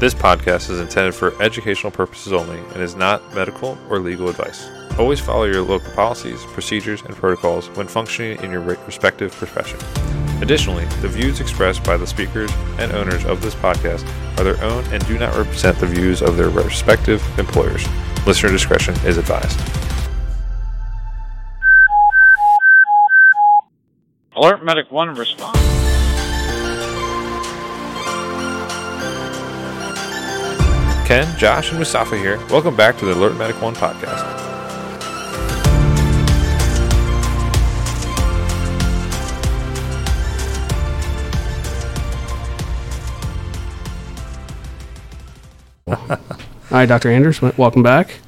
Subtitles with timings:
[0.00, 4.66] This podcast is intended for educational purposes only and is not medical or legal advice.
[4.98, 9.78] Always follow your local policies, procedures, and protocols when functioning in your respective profession.
[10.40, 14.08] Additionally, the views expressed by the speakers and owners of this podcast
[14.38, 17.86] are their own and do not represent the views of their respective employers.
[18.26, 19.60] Listener discretion is advised.
[24.34, 25.99] Alert Medic 1 response.
[31.10, 32.38] Ken, Josh, and Mustafa here.
[32.50, 34.38] Welcome back to the Alert Medic 1 podcast.
[45.88, 46.18] All
[46.70, 47.10] right, Dr.
[47.10, 48.20] Anders, welcome back.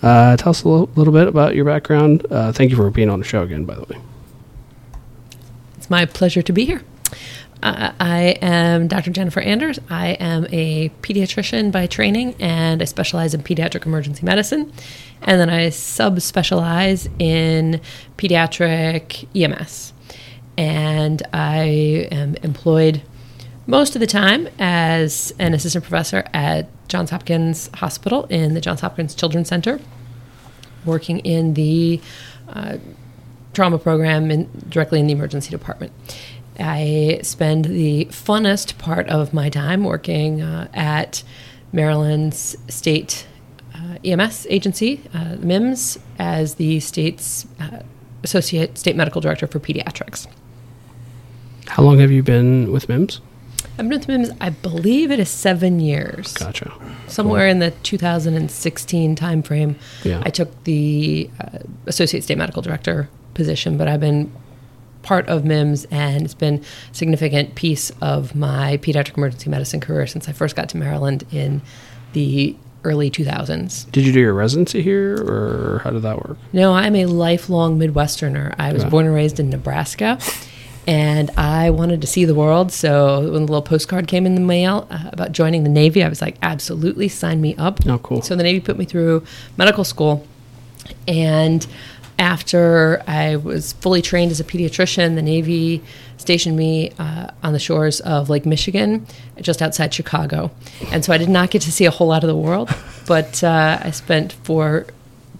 [0.00, 2.24] Uh, tell us a little, little bit about your background.
[2.30, 3.98] Uh, thank you for being on the show again, by the way.
[5.76, 6.82] It's my pleasure to be here.
[7.62, 9.12] Uh, I am Dr.
[9.12, 9.78] Jennifer Anders.
[9.88, 14.72] I am a pediatrician by training, and I specialize in pediatric emergency medicine.
[15.22, 17.80] And then I subspecialize in
[18.16, 19.92] pediatric EMS.
[20.58, 23.02] And I am employed
[23.68, 28.80] most of the time as an assistant professor at Johns Hopkins Hospital in the Johns
[28.80, 29.78] Hopkins Children's Center,
[30.84, 32.00] working in the
[32.48, 32.78] uh,
[33.52, 35.92] trauma program in, directly in the emergency department.
[36.58, 41.22] I spend the funnest part of my time working uh, at
[41.72, 43.26] Maryland's state
[43.74, 47.82] uh, EMS agency, uh, MIEMSS, as the state's uh,
[48.22, 50.26] associate state medical director for pediatrics.
[51.66, 53.20] How long have you been with MIEMSS?
[53.78, 56.34] I've been with MIEMSS, I believe it is seven years.
[56.34, 56.70] Gotcha.
[57.06, 60.22] Somewhere in the 2016 timeframe, Yeah.
[60.24, 64.30] I took the uh, associate state medical director position, but I've been
[65.02, 70.06] part of MIEMSS and it's been a significant piece of my pediatric emergency medicine career
[70.06, 71.60] since I first got to Maryland in
[72.12, 73.90] the early 2000s.
[73.92, 76.36] Did you do your residency here, or how did that work?
[76.52, 78.54] No, I'm a lifelong Midwesterner.
[78.58, 78.88] I was Yeah.
[78.88, 80.18] born and raised in Nebraska,
[80.86, 82.72] and I wanted to see the world.
[82.72, 86.08] So when the little postcard came in the mail uh, about joining the Navy, I
[86.08, 87.78] was like, absolutely, sign me up.
[87.86, 88.20] Oh, cool.
[88.20, 89.22] So the Navy put me through
[89.56, 90.26] medical school,
[91.06, 91.64] and
[92.18, 95.82] after I was fully trained as a pediatrician, the Navy
[96.16, 99.06] stationed me uh, on the shores of Lake Michigan,
[99.40, 100.50] just outside Chicago.
[100.90, 102.70] And so I did not get to see a whole lot of the world,
[103.06, 104.86] but uh, I spent four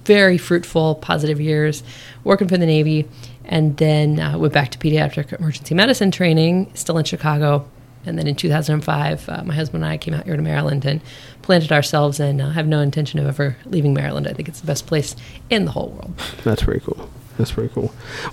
[0.05, 1.82] very fruitful, positive years
[2.25, 3.09] working for the Navy,
[3.44, 7.69] and then uh, went back to pediatric emergency medicine training, still in Chicago.
[8.05, 11.01] And then in 2005, uh, my husband and I came out here to Maryland and
[11.43, 14.27] planted ourselves, and uh, have no intention of ever leaving Maryland.
[14.27, 15.17] I think it's the best place
[15.51, 16.15] in the whole world.
[16.45, 17.09] That's pretty cool.
[17.39, 17.89] That's pretty cool.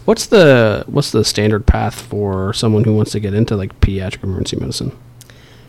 [0.05, 4.23] What's the what's the standard path for someone who wants to get into like pediatric
[4.23, 4.97] emergency medicine?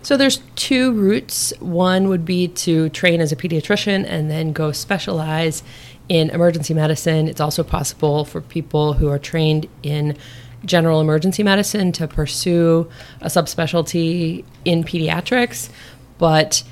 [0.02, 1.52] So there's two routes.
[1.60, 5.62] One would be to train as a pediatrician and then go specialize
[6.08, 7.28] in emergency medicine.
[7.28, 10.16] It's also possible for people who are trained in
[10.64, 12.90] general emergency medicine to pursue
[13.20, 15.70] a subspecialty in pediatrics,
[16.18, 16.62] but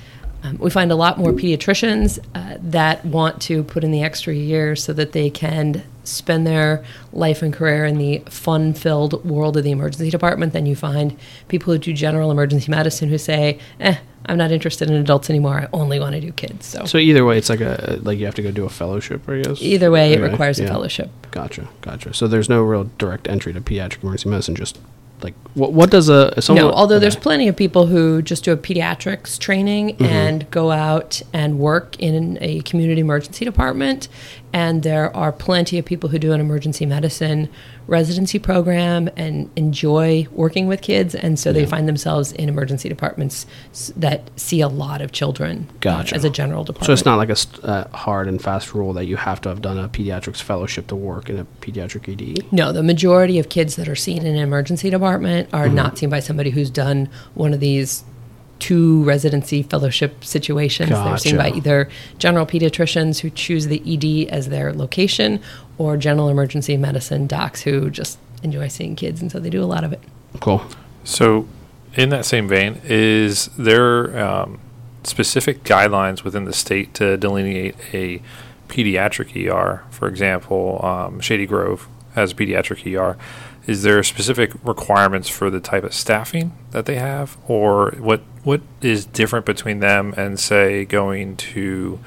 [0.43, 4.33] um, we find a lot more pediatricians uh, that want to put in the extra
[4.33, 9.57] year so that they can spend their life and career in the fun filled world
[9.57, 10.53] of the emergency department.
[10.53, 11.17] Than you find
[11.49, 15.61] people who do general emergency medicine who say, eh, I'm not interested in adults anymore.
[15.61, 16.65] I only want to do kids.
[16.67, 19.27] So, So either way, it's like a like you have to go do a fellowship,
[19.27, 19.61] I guess.
[19.61, 21.09] either way, it requires a fellowship.
[21.31, 22.13] Gotcha, gotcha.
[22.13, 24.55] So there's no real direct entry to pediatric emergency medicine.
[24.55, 24.77] Just
[25.21, 26.65] like what what does a someone?
[26.65, 30.03] no, although there's plenty of people who just do a pediatrics training Mm-hmm.
[30.05, 34.07] and go out and work in a community emergency department.
[34.51, 37.49] And there are plenty of people who do an emergency medicine
[37.87, 41.13] residency program and enjoy working with kids.
[41.15, 43.45] And so they find themselves in emergency departments
[43.95, 46.15] that see a lot of children Gotcha.
[46.15, 46.85] as a general department.
[46.87, 49.61] So it's not like a uh, hard and fast rule that you have to have
[49.61, 52.51] done a pediatrics fellowship to work in a pediatric ED.
[52.51, 55.75] No, the majority of kids that are seen in an emergency department are Mm-hmm.
[55.75, 58.03] not seen by somebody who's done one of these
[58.59, 60.89] two residency fellowship situations.
[60.89, 65.41] They're seen by either general pediatricians who choose the ED as their location
[65.77, 69.65] or general emergency medicine docs who just enjoy seeing kids and so they do a
[69.65, 70.01] lot of it.
[70.39, 70.63] Cool.
[71.03, 71.47] So,
[71.95, 74.59] in that same vein, is there um,
[75.03, 78.21] specific guidelines within the state to delineate a
[78.67, 79.83] pediatric ER?
[79.89, 83.17] For example, um, Shady Grove has a pediatric ER.
[83.65, 88.61] Is there specific requirements for the type of staffing that they have, or what what
[88.81, 91.99] is different between them and say going to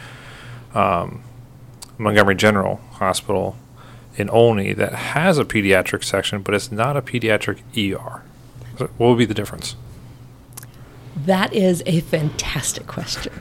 [0.74, 1.22] um,
[1.98, 3.56] Montgomery General Hospital
[4.16, 8.22] in Olney that has a pediatric section, but it's not a pediatric ER?
[8.78, 9.76] What would be the difference?
[11.16, 13.32] That is a fantastic question.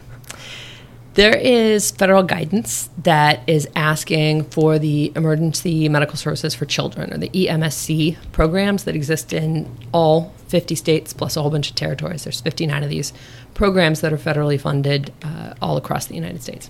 [1.13, 7.17] There is federal guidance that is asking for the emergency medical services for children, or
[7.17, 12.25] the EMSC programs that exist in all 50 states plus a whole bunch of territories.
[12.25, 13.13] There's 59 of these
[13.53, 16.69] programs that are federally funded uh, all across the United States.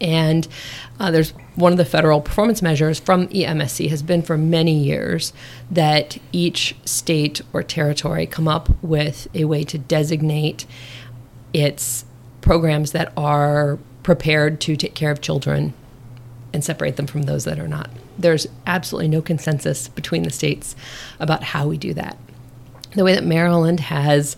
[0.00, 0.46] And
[0.98, 5.32] uh, there's one of the federal performance measures from EMSC has been for many years
[5.70, 10.64] that each state or territory come up with a way to designate
[11.52, 12.04] its
[12.40, 15.74] programs that are prepared to take care of children
[16.52, 17.90] and separate them from those that are not.
[18.16, 20.76] There's absolutely no consensus between the states
[21.18, 22.16] about how we do that.
[22.94, 24.36] The way that Maryland has,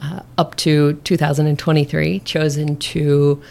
[0.00, 3.42] uh, up to 2023, chosen to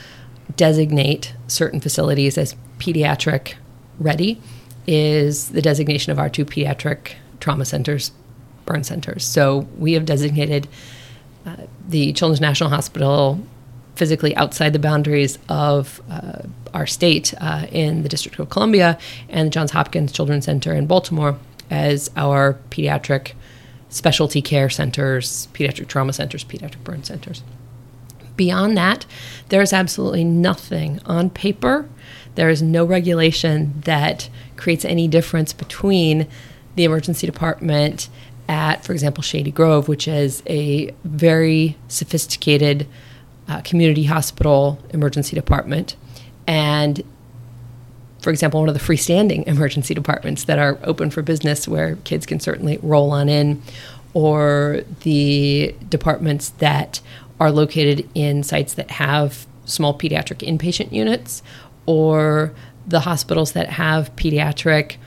[0.55, 3.55] designate certain facilities as pediatric
[3.99, 4.39] ready
[4.85, 8.11] is the designation of our two pediatric trauma centers,
[8.65, 9.25] burn centers.
[9.25, 10.67] So we have designated
[11.45, 11.55] uh,
[11.87, 13.39] the Children's National Hospital
[13.95, 16.43] physically outside the boundaries of uh,
[16.73, 18.97] our state uh, in the District of Columbia
[19.27, 21.37] and the Johns Hopkins Children's Center in Baltimore
[21.69, 23.33] as our pediatric
[23.89, 27.43] specialty care centers, pediatric trauma centers, pediatric burn centers.
[28.35, 29.05] Beyond that,
[29.49, 31.89] there is absolutely nothing on paper.
[32.35, 36.27] There is no regulation that creates any difference between
[36.75, 38.09] the emergency department
[38.47, 42.87] at, for example, Shady Grove, which is a very sophisticated
[43.47, 45.95] uh, community hospital emergency department,
[46.45, 47.03] and
[48.27, 52.25] for example, one of the freestanding emergency departments that are open for business where kids
[52.25, 53.61] can certainly roll on in,
[54.13, 56.99] or the departments that
[57.39, 61.41] are located in sites that have small pediatric inpatient units,
[61.85, 62.51] or
[62.85, 64.97] the hospitals that have pediatric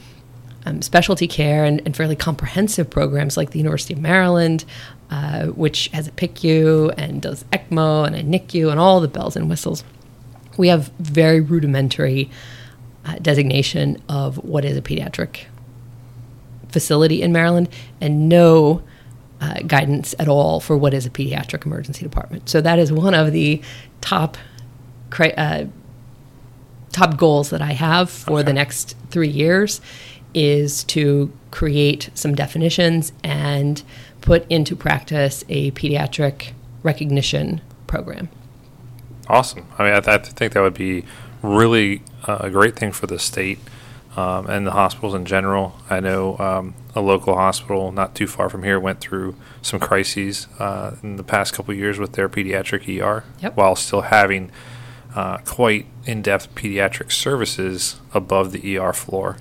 [0.64, 4.64] um, specialty care and, and, fairly comprehensive programs like the University of Maryland,
[5.10, 9.36] uh, which has a PICU and does ECMO and a NICU and all the bells
[9.36, 9.84] and whistles.
[10.56, 12.30] We have very rudimentary
[13.18, 15.44] designation of what is a pediatric
[16.68, 17.68] facility in Maryland
[18.00, 18.82] and no
[19.40, 22.48] uh, guidance at all for what is a pediatric emergency department.
[22.48, 23.60] So that is one of the
[24.00, 24.36] top
[25.18, 25.64] uh,
[26.92, 28.42] top goals that I have for okay.
[28.44, 29.80] the next three years
[30.34, 33.82] is to create some definitions and
[34.20, 36.52] put into practice a pediatric
[36.82, 38.28] recognition program.
[39.28, 39.66] Awesome.
[39.78, 41.04] I mean, I, th- I think that would be
[41.42, 43.58] really uh, a great thing for the state
[44.16, 45.76] um, and the hospitals in general.
[45.88, 50.48] I know um, a local hospital not too far from here went through some crises
[50.58, 53.56] uh, in the past couple years with their pediatric ER, yep.
[53.56, 54.50] while still having
[55.14, 59.36] uh, quite in-depth pediatric services above the ER floor.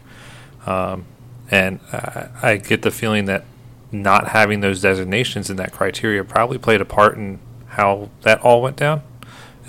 [0.66, 1.06] Um,
[1.52, 3.46] and I, I get the feeling that
[3.92, 7.40] not having those designations and that criteria probably played a part in
[7.70, 9.02] how that all went down.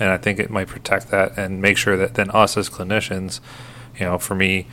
[0.01, 3.39] And I think it might protect that and make sure that then us as clinicians,
[3.99, 4.65] you know, for me,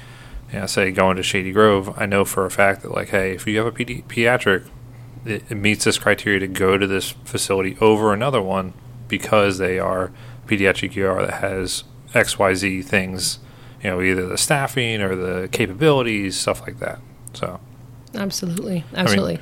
[0.50, 3.32] you know, say going to Shady Grove, I know for a fact that like, hey,
[3.32, 4.66] if you have a pedi- pediatric,
[5.26, 8.72] it, it, meets this criteria to go to this facility over another one
[9.06, 10.10] because they are
[10.46, 11.84] pediatric ER that has
[12.14, 13.38] X Y Z things,
[13.82, 17.00] you know, either the staffing or the capabilities, stuff like that.
[17.34, 17.60] So,
[18.14, 19.40] absolutely, absolutely.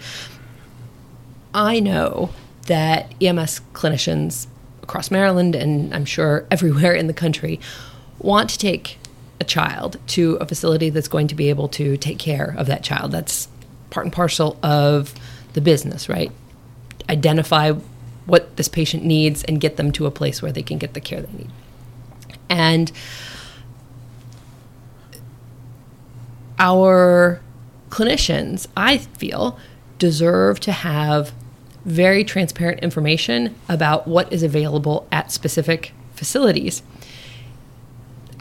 [1.55, 2.31] I, mean, I know
[2.63, 4.49] that EMS clinicians
[4.87, 7.61] across Maryland and I'm sure everywhere in the country
[8.19, 8.99] want to take
[9.41, 12.83] a child to a facility that's going to be able to take care of that
[12.83, 13.13] child.
[13.13, 13.49] That's
[13.91, 15.15] part and parcel of
[15.53, 16.33] the business, right?
[17.11, 17.73] Identify
[18.25, 21.01] what this patient needs and get them to a place where they can get the
[21.01, 21.51] care they need.
[22.49, 22.91] And
[26.59, 27.41] our
[27.91, 29.59] clinicians, I feel,
[29.99, 31.33] deserve to have
[31.87, 36.83] very transparent information about what is available at specific facilities.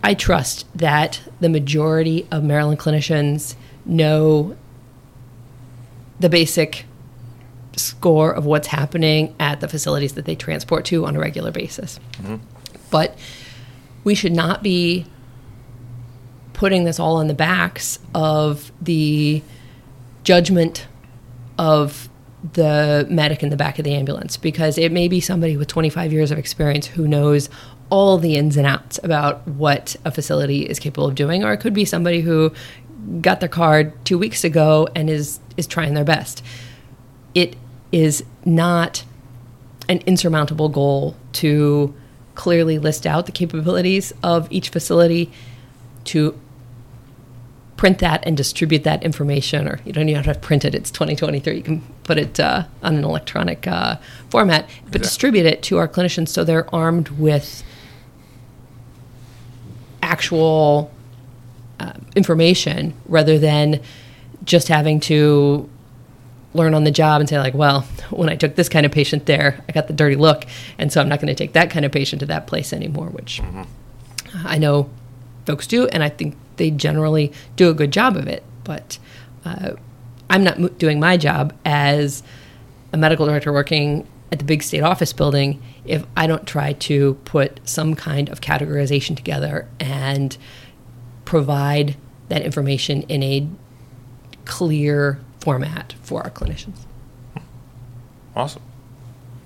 [0.03, 4.57] I trust that the majority of Maryland clinicians know
[6.19, 6.85] the basic
[7.75, 11.99] score of what's happening at the facilities that they transport to on a regular basis.
[12.13, 12.37] Mm-hmm.
[12.89, 13.17] But
[14.03, 15.05] we should not be
[16.53, 19.43] putting this all on the backs of the
[20.23, 20.87] judgment
[21.59, 22.09] of
[22.53, 26.11] the medic in the back of the ambulance because it may be somebody with 25
[26.11, 27.49] years of experience who knows
[27.89, 31.57] all the ins and outs about what a facility is capable of doing, or it
[31.57, 32.51] could be somebody who
[33.21, 36.43] got their card two weeks ago and is is trying their best.
[37.33, 37.55] It
[37.91, 39.03] is not
[39.87, 41.93] an insurmountable goal to
[42.33, 45.31] clearly list out the capabilities of each facility
[46.05, 46.37] to
[47.85, 50.73] print that and distribute that information, or you don't even have to print it.
[50.73, 51.55] It's 2023.
[51.55, 53.97] You can put it uh, on an electronic uh,
[54.31, 57.63] format, but distribute it to our clinicians so they're armed with
[60.01, 60.91] actual
[61.79, 63.79] uh, information rather than
[64.45, 65.69] just having to
[66.55, 69.25] learn on the job and say like well when i took this kind of patient
[69.25, 70.45] there i got the dirty look
[70.77, 73.07] and so i'm not going to take that kind of patient to that place anymore
[73.07, 73.41] which
[74.45, 74.89] i know
[75.45, 78.97] folks do and i think they generally do a good job of it but
[79.45, 79.71] uh,
[80.29, 82.23] i'm not doing my job as
[82.93, 87.15] a medical director working at the big state office building if i don't try to
[87.25, 90.37] put some kind of categorization together and
[91.25, 91.95] provide
[92.29, 93.47] that information in a
[94.45, 96.85] clear format for our clinicians.
[98.35, 98.61] Awesome.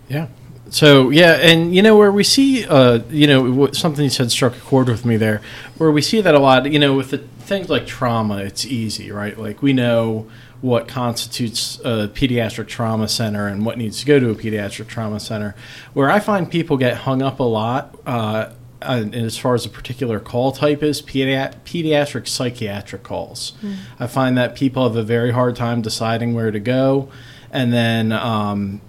[0.07, 0.27] Yeah.
[0.71, 4.55] So yeah, and you know where we see, uh, you know, something you said struck
[4.55, 5.41] a chord with me there,
[5.77, 6.71] where we see that a lot.
[6.71, 9.37] You know, with the things like trauma, it's easy, right?
[9.37, 10.27] Like we know
[10.61, 15.19] what constitutes a pediatric trauma center and what needs to go to a pediatric trauma
[15.19, 15.55] center.
[15.93, 19.69] Where I find people get hung up a lot, uh, and as far as a
[19.69, 23.53] particular call type is pedi- pediatric psychiatric calls.
[23.99, 27.09] I find that people have a very hard time deciding where to go,
[27.51, 28.11] and then.
[28.11, 28.81] Um,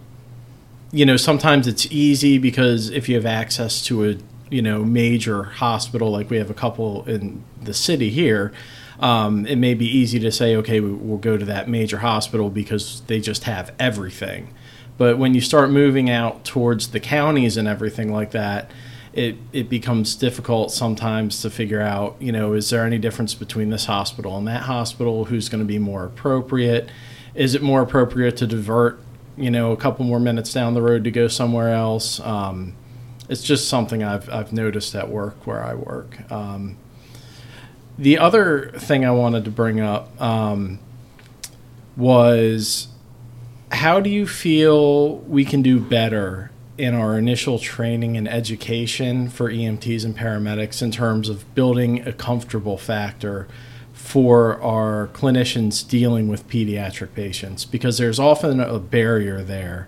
[0.92, 4.16] you know sometimes it's easy because if you have access to a
[4.50, 8.52] you know major hospital like we have a couple in the city here
[8.98, 12.50] um, it may be easy to say okay we- we'll go to that major hospital
[12.50, 14.52] because they just have everything.
[14.98, 18.70] But when you start moving out towards the counties and everything like that
[19.12, 23.70] it, it becomes difficult sometimes to figure out you know is there any difference between
[23.70, 25.26] this hospital and that hospital?
[25.26, 26.90] Who's going to be more appropriate?
[27.34, 29.00] Is it more appropriate to divert
[29.36, 32.20] you know a couple more minutes down the road to go somewhere else.
[32.20, 32.74] Um,
[33.28, 36.30] it's just something I've, I've noticed at work where I work.
[36.32, 36.76] Um,
[37.96, 40.80] the other thing I wanted to bring up um,
[41.96, 42.88] was
[43.70, 49.50] how do you feel we can do better in our initial training and education for
[49.50, 53.46] EMTs and paramedics in terms of building a comfortable factor
[54.00, 57.64] for our clinicians dealing with pediatric patients?
[57.64, 59.86] Because there's often a barrier there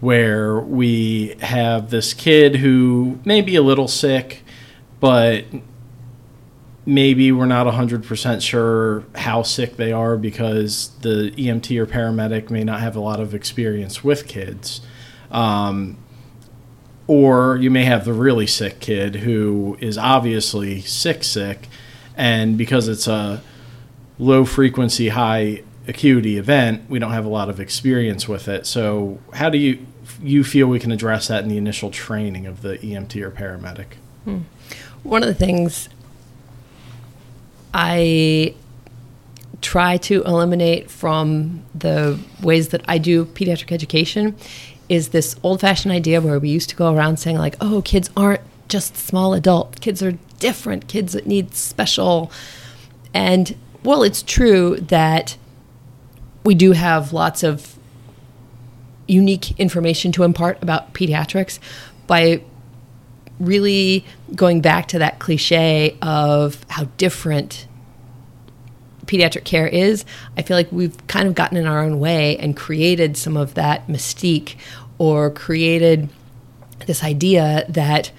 [0.00, 4.42] where we have this kid who may be a little sick,
[4.98, 5.44] but
[6.86, 12.64] maybe we're not 100% sure how sick they are because the EMT or paramedic may
[12.64, 14.80] not have a lot of experience with kids.
[15.30, 15.96] Um,
[17.06, 21.68] or you may have the really sick kid who is obviously sick, sick,
[22.16, 23.42] and because it's a
[24.18, 28.66] low frequency, high acuity event, we don't have a lot of experience with it.
[28.66, 29.86] So, how do you
[30.22, 33.86] you feel we can address that in the initial training of the EMT or paramedic?
[34.24, 34.40] Hmm.
[35.02, 35.88] One of the things
[37.72, 38.54] I
[39.60, 44.36] try to eliminate from the ways that I do pediatric education
[44.88, 48.10] is this old fashioned idea where we used to go around saying, like, oh, kids
[48.16, 52.30] aren't just small adult, kids are different, kids that need special.
[53.12, 55.36] And well, it's true that
[56.44, 57.78] we do have lots of
[59.06, 61.58] unique information to impart about pediatrics
[62.06, 62.42] by
[63.40, 67.66] really going back to that cliche of how different
[69.06, 70.04] pediatric care is,
[70.36, 73.54] I feel like we've kind of gotten in our own way and created some of
[73.54, 74.56] that mystique
[74.98, 76.08] or created
[76.86, 78.10] this idea that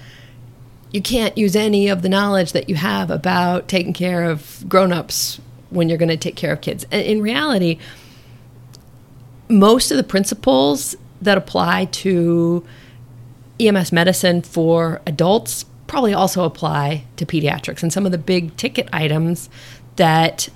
[0.96, 5.42] you can't use any of the knowledge that you have about taking care of grown-ups
[5.70, 6.86] when you're going to take care of kids.
[6.90, 7.80] And in reality,
[9.50, 12.66] most of the principles that apply to
[13.60, 17.84] EMS medicine for adults probably also apply to pediatrics.
[17.84, 19.50] And some of the big ticket items
[19.98, 20.48] that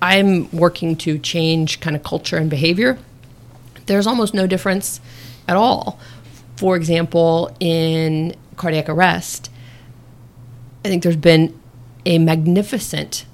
[0.00, 2.98] I'm working to change kind of culture and behavior,
[3.84, 5.02] there's almost no difference
[5.46, 5.98] at all.
[6.56, 9.50] For example, in cardiac arrest,
[10.86, 11.60] I think there's been
[12.04, 13.26] a magnificent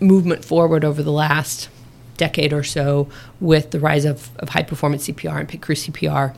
[0.00, 1.68] movement forward over the last
[2.16, 6.34] decade or so with the rise of, of high performance CPR and pit crew CPR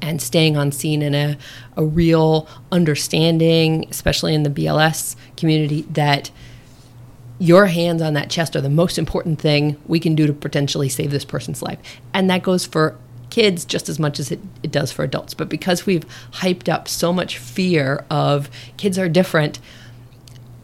[0.00, 1.36] and staying on scene in a,
[1.76, 6.30] a real understanding, especially in the BLS community, that
[7.38, 10.88] your hands on that chest are the most important thing we can do to potentially
[10.88, 11.78] save this person's life.
[12.14, 12.96] And that goes for
[13.30, 15.34] kids just as much as it, it does for adults.
[15.34, 19.58] But because we've hyped up so much fear of kids are different,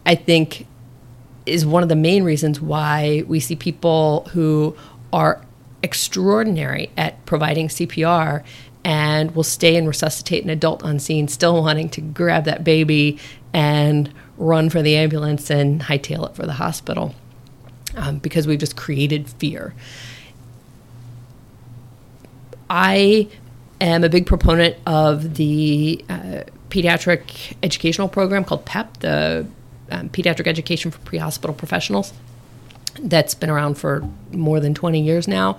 [0.05, 0.67] I think
[1.45, 4.75] is one of the main reasons why we see people who
[5.13, 5.41] are
[5.83, 8.43] extraordinary at providing CPR
[8.83, 13.19] and will stay and resuscitate an adult on scene, still wanting to grab that baby
[13.53, 17.13] and run for the ambulance and hightail it for the hospital.
[17.95, 19.73] um, because we've just created fear.
[22.69, 23.27] I
[23.81, 29.47] am a big proponent of the uh, pediatric educational program called PEPP, the
[29.91, 32.13] um, Pediatric Education for Pre-Hospital Professionals.
[32.99, 35.57] That's been around for more than 20 years now.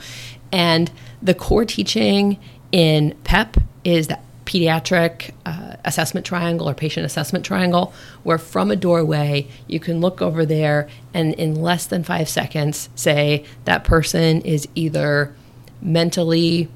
[0.52, 0.90] And
[1.22, 2.38] the core teaching
[2.72, 8.76] in PEPP is that pediatric uh, assessment triangle or patient assessment triangle, where from a
[8.76, 14.40] doorway you can look over there and in less than five seconds say that person
[14.42, 15.34] is either
[15.82, 16.68] mentally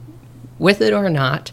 [0.61, 1.51] with it or not,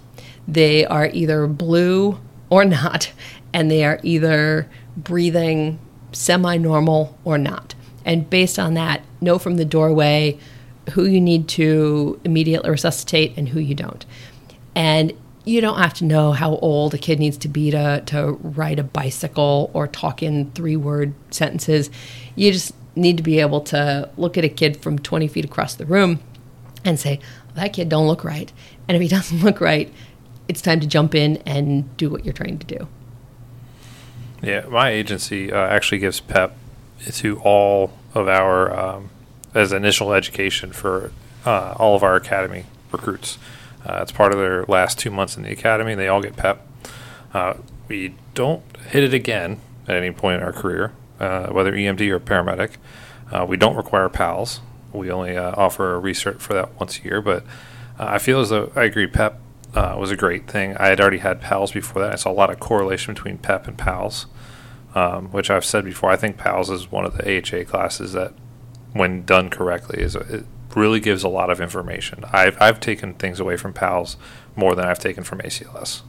[0.47, 2.19] they are either blue
[2.51, 3.11] or not,
[3.53, 5.79] and they are either breathing
[6.11, 7.73] semi normal or not.
[8.05, 10.37] And based on that, know from the doorway
[10.91, 14.05] who you need to immediately resuscitate and who you don't.
[14.75, 18.33] And you don't have to know how old a kid needs to be to, to
[18.41, 21.89] ride a bicycle or talk in three word sentences.
[22.35, 25.75] You just need to be able to look at a kid from 20 feet across
[25.75, 26.19] the room
[26.83, 27.19] and say,
[27.55, 28.51] that kid don't look right.
[28.87, 29.91] And if he doesn't look right,
[30.47, 32.87] it's time to jump in and do what you're trying to do.
[34.41, 36.51] Yeah, my agency uh, actually gives PEPP
[37.13, 39.09] to all of our um,
[39.53, 41.11] as initial education for
[41.45, 43.37] uh, all of our academy recruits.
[43.85, 45.95] Uh, it's part of their last two months in the academy.
[45.95, 46.57] They all get PEPP.
[47.33, 47.53] Uh,
[47.87, 52.19] we don't hit it again at any point in our career, uh, whether EMD or
[52.19, 52.73] paramedic.
[53.31, 54.61] Uh, we don't require PALS.
[54.93, 57.21] We only offer a recert for that once a year.
[57.21, 57.43] But
[57.99, 59.37] I feel as though I agree, PEPP
[59.73, 60.75] was a great thing.
[60.77, 62.13] I had already had PALS before that.
[62.13, 64.27] I saw a lot of correlation between PEPP and PALS,
[64.95, 66.09] um, which I've said before.
[66.09, 68.33] I think PALS is one of the AHA classes that,
[68.93, 72.23] when done correctly, is it really gives a lot of information.
[72.31, 74.17] I've I've taken things away from PALS
[74.55, 76.01] more than I've taken from ACLS.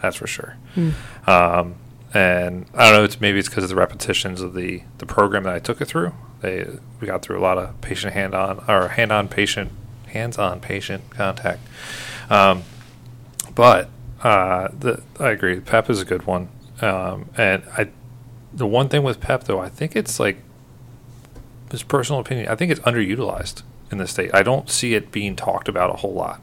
[0.00, 0.56] That's for sure.
[0.76, 1.28] Mm.
[1.28, 1.76] Um,
[2.12, 3.04] and I don't know.
[3.04, 5.86] It's maybe it's because of the repetitions of the the program that I took it
[5.86, 6.12] through.
[6.40, 6.66] They
[7.00, 9.72] we got through a lot of patient hand on or hand on patient
[10.14, 11.60] hands on patient contact.
[12.30, 12.64] Um,
[13.54, 13.90] but
[14.22, 15.60] uh, the, I agree.
[15.60, 16.48] PEPP is a good one.
[16.80, 17.90] Um, and I,
[18.52, 20.38] the one thing with PEPP though, I think it's like,
[21.74, 22.48] this personal opinion.
[22.48, 24.30] I think it's underutilized in the state.
[24.32, 26.40] I don't see it being talked about a whole lot.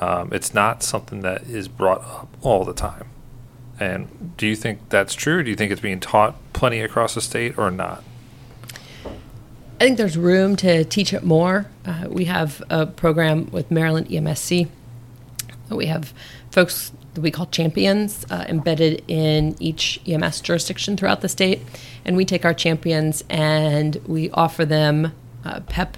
[0.00, 3.10] Um, it's not something that is brought up all the time.
[3.78, 5.42] And do you think that's true?
[5.42, 8.02] Do you think it's being taught plenty across the state or not?
[9.78, 11.66] I think there's room to teach it more.
[11.84, 14.68] Uh, we have a program with Maryland EMSC.
[15.68, 16.14] We have
[16.50, 21.60] folks that we call champions uh, embedded in each EMS jurisdiction throughout the state.
[22.06, 25.12] And we take our champions and we offer them
[25.44, 25.96] uh, PEPP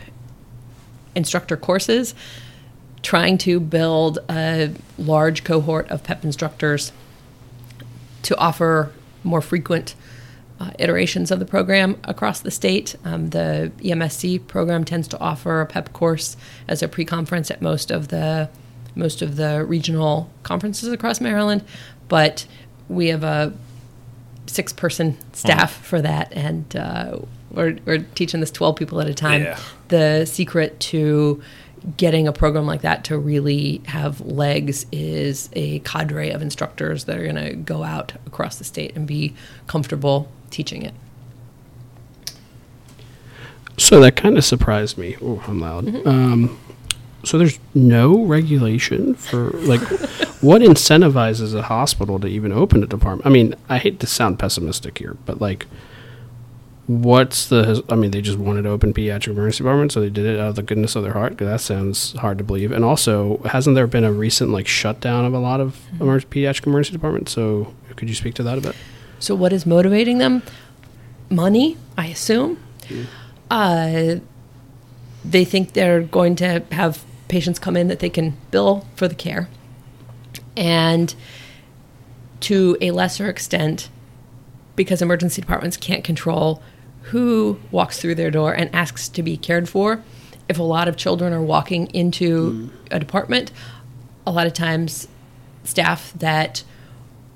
[1.14, 2.17] instructor courses,
[3.03, 6.91] trying to build a large cohort of PEPP instructors
[8.23, 9.95] to offer more frequent
[10.61, 12.97] uh, iterations of the program across the state.
[13.05, 17.90] Um, the EMSC program tends to offer a PEPP course as a pre-conference at most
[17.90, 18.49] of the
[18.94, 21.62] most of the regional conferences across Maryland,
[22.09, 22.47] but
[22.88, 23.53] we have a
[24.47, 25.85] six-person staff mm.
[25.85, 27.18] for that, and uh,
[27.51, 29.42] we're, we're teaching this 12 people at a time.
[29.42, 29.61] Yeah.
[29.88, 31.42] The secret to
[31.97, 37.19] getting a program like that to really have legs is a cadre of instructors that
[37.19, 39.35] are going to go out across the state and be
[39.67, 40.95] comfortable teaching it.
[43.77, 45.17] So that kind of surprised me.
[45.23, 45.87] Oh, I'm loud.
[45.87, 46.09] Mm-hmm.
[46.09, 46.59] Um,
[47.25, 49.81] so there's no regulation for like
[50.41, 53.27] what incentivizes a hospital to even open a department.
[53.27, 55.67] I mean, I hate to sound pessimistic here, but like
[56.88, 60.24] what's the i mean they just wanted to open pediatric emergency department so they did
[60.24, 62.72] it out of the goodness of their heart because that sounds hard to believe.
[62.72, 66.03] And also hasn't there been a recent like shutdown of a lot of mm-hmm.
[66.05, 68.74] emer- pediatric emergency departments so could you speak to that a bit?
[69.18, 70.42] So what is motivating them?
[71.31, 72.59] Money i assume.
[72.87, 73.07] Mm.
[73.51, 74.20] uh,
[75.22, 79.14] they think they're going to have patients come in that they can bill for the
[79.14, 79.51] care.
[80.57, 81.14] And
[82.40, 83.90] to a lesser extent
[84.74, 86.62] because emergency departments can't control
[87.09, 90.03] who walks through their door and asks to be cared for.
[90.49, 92.71] If a lot of children are walking into mm.
[92.90, 93.51] a department,
[94.27, 95.09] a lot of times
[95.64, 96.64] staff that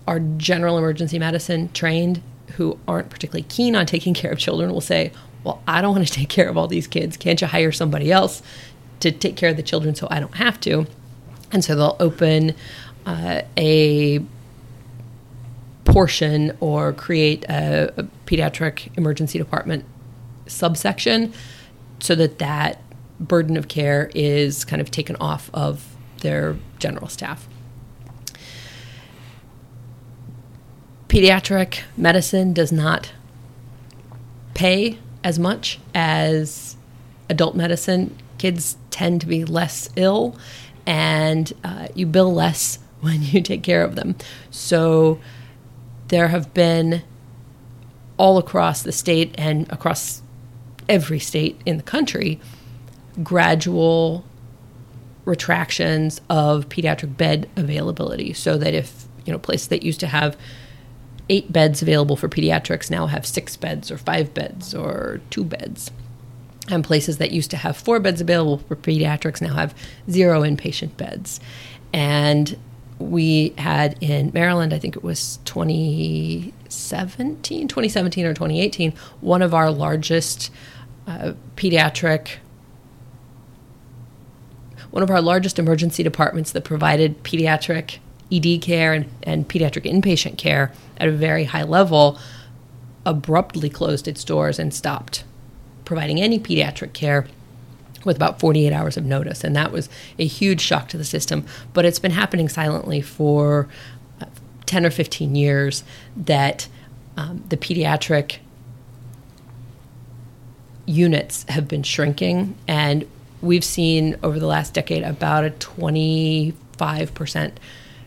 [0.07, 2.23] are general emergency medicine trained
[2.57, 5.13] who aren't particularly keen on taking care of children will say,
[5.45, 7.17] Well, I don't want to take care of all these kids.
[7.17, 8.43] Can't you hire somebody else
[9.01, 10.87] to take care of the children so I don't have to?
[11.51, 12.55] And so they'll open
[13.05, 14.25] uh, a
[15.85, 19.85] portion or create a, a pediatric emergency department
[20.47, 21.33] subsection
[22.01, 22.81] so that that
[23.19, 27.49] burden of care is kind of taken off of their general staff.
[31.09, 33.13] Pediatric medicine does not
[34.55, 36.77] pay as much as
[37.29, 40.37] adult medicine, kids tend to be less ill,
[40.87, 44.15] and uh, you bill less when you take care of them.
[44.51, 45.21] So
[46.09, 47.03] there have been
[48.17, 50.23] all across the state and across
[50.89, 52.41] every state in the country
[53.23, 54.25] gradual
[55.25, 58.33] retractions of pediatric bed availability.
[58.33, 60.37] So that if you know places that used to have
[61.29, 65.91] eight beds available for pediatrics now have six beds or five beds or two beds.
[66.69, 69.75] And places that used to have four beds available for pediatrics now have
[70.11, 71.41] zero inpatient beds.
[71.93, 72.57] And
[73.03, 79.71] we had in Maryland, I think it was 2017, 2017 or 2018, one of our
[79.71, 80.51] largest
[81.07, 82.37] uh, pediatric,
[84.91, 87.99] one of our largest emergency departments that provided pediatric
[88.33, 92.19] ED care and, and pediatric inpatient care at a very high level
[93.05, 95.25] abruptly closed its doors and stopped
[95.85, 97.27] providing any pediatric care
[98.05, 99.45] with about 48 hours of notice.
[99.45, 99.89] And that was
[100.19, 101.47] a huge shock to the system.
[101.73, 103.69] But it's been happening silently for
[104.21, 104.27] uh,
[104.67, 105.85] 10 or 15 years
[106.17, 106.69] that
[107.17, 108.39] um, the pediatric
[110.87, 112.57] units have been shrinking.
[112.67, 113.07] And
[113.41, 117.53] we've seen over the last decade about a 25%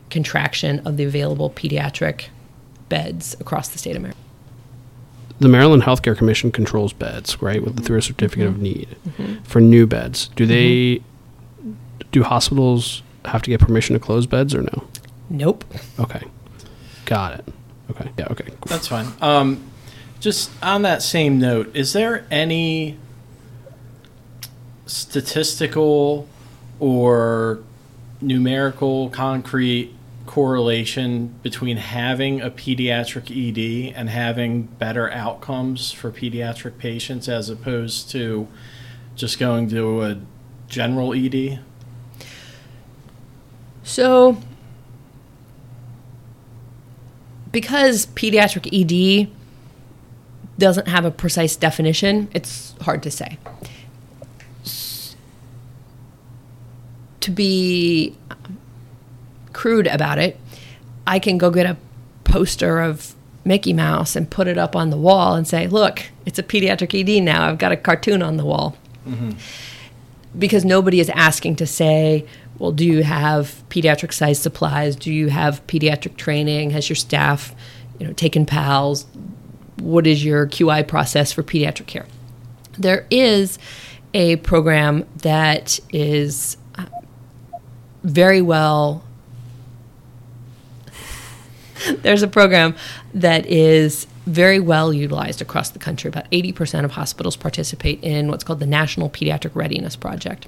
[0.10, 2.26] contraction of the available pediatric
[2.90, 4.25] beds across the state of Maryland.
[5.40, 8.12] The Maryland Healthcare Commission controls beds, right, with the through mm-hmm.
[8.12, 8.64] a certificate of mm-hmm.
[8.64, 9.44] need mm-hmm.
[9.44, 10.30] for new beds.
[10.36, 11.04] Do they
[12.12, 14.88] do hospitals have to get permission to close beds or no?
[15.30, 15.66] Nope.
[16.00, 16.24] Okay,
[17.06, 17.46] got it.
[17.90, 18.46] Okay, yeah, okay.
[18.46, 18.58] cool.
[18.68, 19.08] That's fine.
[19.22, 19.64] Um,
[20.20, 22.98] just on that same note, is there any
[24.86, 26.28] statistical
[26.80, 27.60] or
[28.22, 29.94] numerical concrete
[30.26, 38.10] correlation between having a pediatric ED and having better outcomes for pediatric patients as opposed
[38.12, 38.48] to
[39.16, 40.18] just going to a
[40.68, 41.60] general ED?
[43.84, 44.38] So,
[47.52, 49.30] because pediatric ED
[50.58, 53.38] doesn't have a precise definition, it's hard to say.
[57.22, 58.16] To be
[59.66, 60.40] crude about it,
[61.08, 61.76] I can go get a
[62.24, 66.38] poster of Mickey Mouse and put it up on the wall and say, look, it's
[66.38, 67.50] a pediatric ED now.
[67.50, 68.78] I've got a cartoon on the wall
[70.38, 72.28] because nobody is asking to say,
[72.60, 74.96] well, do you have pediatric size supplies?
[74.96, 76.70] Do you have pediatric training?
[76.70, 77.56] Has your staff,
[77.98, 79.08] you know, taken PALS?
[79.78, 82.06] What is your QI process for pediatric care?
[82.78, 83.58] There is
[84.14, 86.86] a program that is uh,
[88.04, 89.04] very well.
[92.02, 92.76] There's a program
[93.14, 96.08] that is very well utilized across the country.
[96.08, 100.48] About 80% of hospitals participate in what's called the National Pediatric Readiness Project.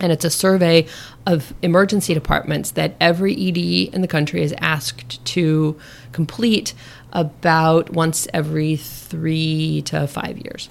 [0.00, 0.86] And it's a survey
[1.26, 5.78] of emergency departments that every ED in the country is asked to
[6.12, 6.74] complete
[7.12, 10.68] about once every three to five years.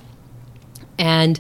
[0.98, 1.40] And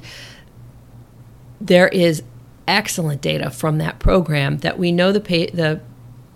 [1.59, 2.23] there is
[2.67, 5.81] excellent data from that program that we know the pa- the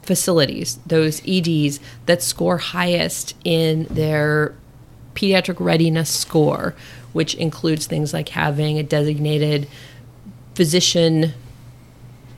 [0.05, 4.55] facilities, those EDs that score highest in their
[5.15, 6.75] pediatric readiness score,
[7.13, 9.67] which includes things like having a designated
[10.53, 11.33] physician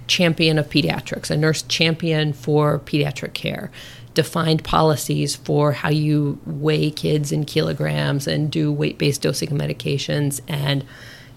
[0.08, 3.72] champion of pediatrics, a nurse champion for pediatric care,
[4.14, 9.58] defined policies for how you weigh kids in kilograms and do weight based dosing of
[9.58, 10.84] medications, and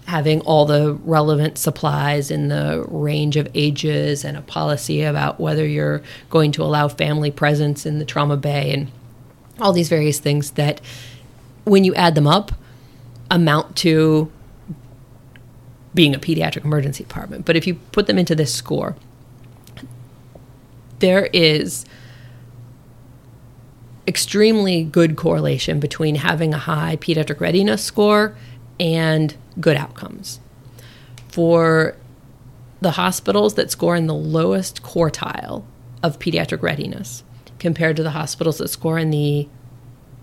[0.05, 5.65] having all the relevant supplies in the range of ages, and a policy about whether
[5.65, 8.91] you're going to allow family presence in the trauma bay, and
[9.59, 10.81] all these various things that,
[11.63, 12.51] when you add them up,
[13.29, 14.31] amount to
[15.93, 17.45] being a pediatric emergency department.
[17.45, 18.95] But if you put them into this score,
[20.99, 21.85] there is
[24.07, 28.35] extremely good correlation between having a high pediatric readiness score
[28.79, 30.39] and good outcomes.
[31.27, 31.95] For
[32.81, 35.63] the hospitals that score in the lowest quartile
[36.01, 37.23] of pediatric readiness
[37.59, 39.47] compared to the hospitals that score in the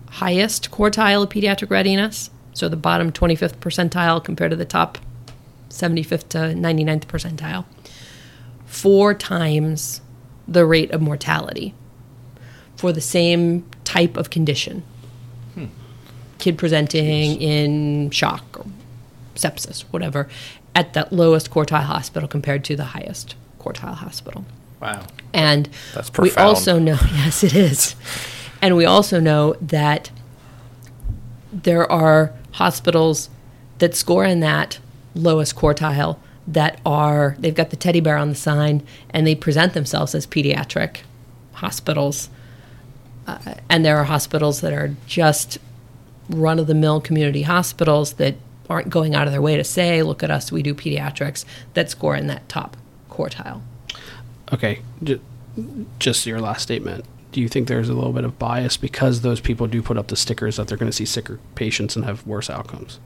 [0.09, 4.97] highest quartile of pediatric readiness, so the bottom 25th percentile compared to the top
[5.69, 7.65] 75th to 99th percentile,
[8.65, 10.01] four times
[10.47, 11.73] the rate of mortality
[12.75, 14.83] for the same type of condition.
[15.53, 15.65] Hmm.
[16.39, 18.65] Kid presenting in shock
[19.39, 20.27] sepsis, whatever,
[20.75, 24.45] at that lowest quartile hospital compared to the highest quartile hospital.
[24.81, 25.05] Wow.
[25.33, 27.95] And That's we also know, yes, it is.
[28.61, 30.11] And we also know that
[31.51, 33.29] there are hospitals
[33.79, 34.79] that score in that
[35.15, 39.73] lowest quartile that are they've got the teddy bear on the sign and they present
[39.73, 40.97] themselves as pediatric
[41.53, 42.29] hospitals.
[43.27, 45.59] Uh, and there are hospitals that are just
[46.29, 48.35] run of the mill community hospitals that
[48.69, 51.89] aren't going out of their way to say, look at us, we do pediatrics, that
[51.89, 52.77] score in that top
[53.09, 53.61] quartile.
[54.53, 54.81] Okay,
[55.99, 57.05] just your last statement.
[57.31, 60.07] Do you think there's a little bit of bias because those people do put up
[60.07, 62.99] the stickers that they're going to see sicker patients and have worse outcomes?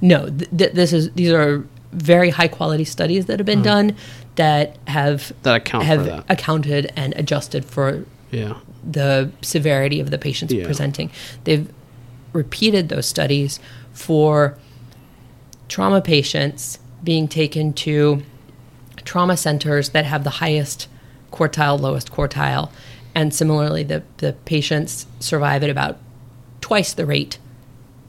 [0.00, 3.64] No, th- th- this is these are very high quality studies that have been mm.
[3.64, 3.96] done
[4.36, 6.24] that have That account have for that.
[6.28, 8.54] accounted and adjusted for Yeah.
[8.88, 10.64] the severity of the patients Yeah.
[10.64, 11.10] presenting.
[11.44, 11.68] They've
[12.32, 13.60] repeated those studies
[13.92, 14.56] for
[15.68, 18.22] trauma patients being taken to
[19.04, 20.88] trauma centers that have the highest
[21.32, 22.70] quartile, lowest quartile,
[23.14, 25.98] and similarly, the, the patients survive at about
[26.60, 27.38] twice the rate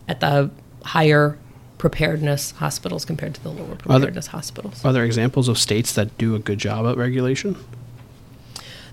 [0.07, 0.51] at the
[0.83, 1.37] higher
[1.77, 4.83] preparedness hospitals compared to the lower preparedness hospitals.
[4.83, 7.55] Are there examples of states that do a good job at regulation?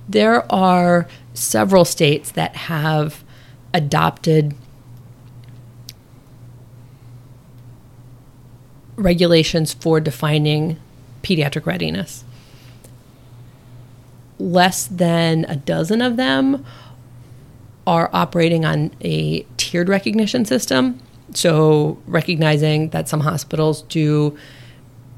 [0.08, 3.24] There are several states that have
[3.74, 4.54] adopted
[8.96, 10.78] regulations for defining
[11.22, 12.24] pediatric readiness.
[14.38, 16.64] Less than a dozen of them
[17.86, 21.00] are operating on a tiered recognition system.
[21.32, 24.36] So, recognizing that some hospitals do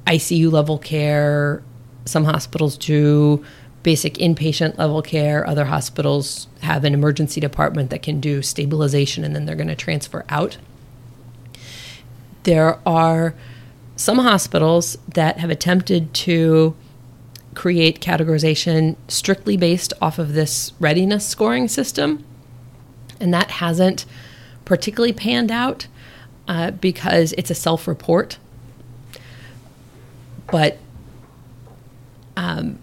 [0.07, 1.63] ICU level care,
[2.05, 3.45] some hospitals do
[3.83, 9.35] basic inpatient level care, other hospitals have an emergency department that can do stabilization and
[9.35, 10.59] then they're going to transfer out.
[12.43, 13.35] There are
[13.99, 16.75] some hospitals that have attempted to
[17.55, 22.25] create categorization strictly based off of this readiness scoring system,
[23.19, 24.07] and that hasn't
[24.65, 25.89] particularly panned out
[26.47, 28.39] uh, because it's a self report.
[30.47, 30.79] But
[32.37, 32.79] um,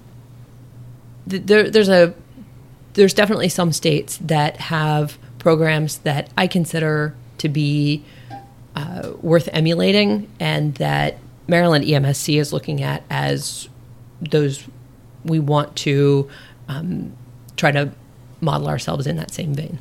[1.29, 2.13] th- there, there's a
[2.95, 8.03] there's definitely some states that have programs that I consider to be
[8.75, 13.69] uh, worth emulating, and that Maryland EMSC is looking at as
[14.21, 14.65] those
[15.23, 16.29] we want to
[16.67, 17.15] um,
[17.57, 17.91] try to
[18.41, 19.79] model ourselves in that same vein.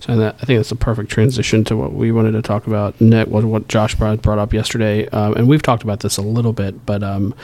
[0.00, 3.00] So that, I think that's a perfect transition to what we wanted to talk about.
[3.00, 6.22] Net was what Josh brought, brought up yesterday, um, and we've talked about this a
[6.22, 7.34] little bit, but um,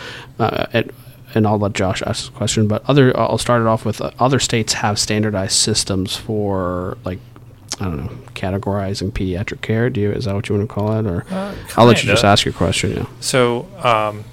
[0.40, 0.90] uh, at,
[1.34, 2.66] and I'll let Josh ask the question.
[2.66, 7.20] But other, I'll start it off with uh, other states have standardized systems for like
[7.80, 9.90] I don't know categorizing pediatric care.
[9.90, 11.24] Do you is that what you want to call it, or
[11.76, 12.92] I'll let you just ask your question?
[12.92, 13.06] Yeah.
[13.20, 14.24] So, um,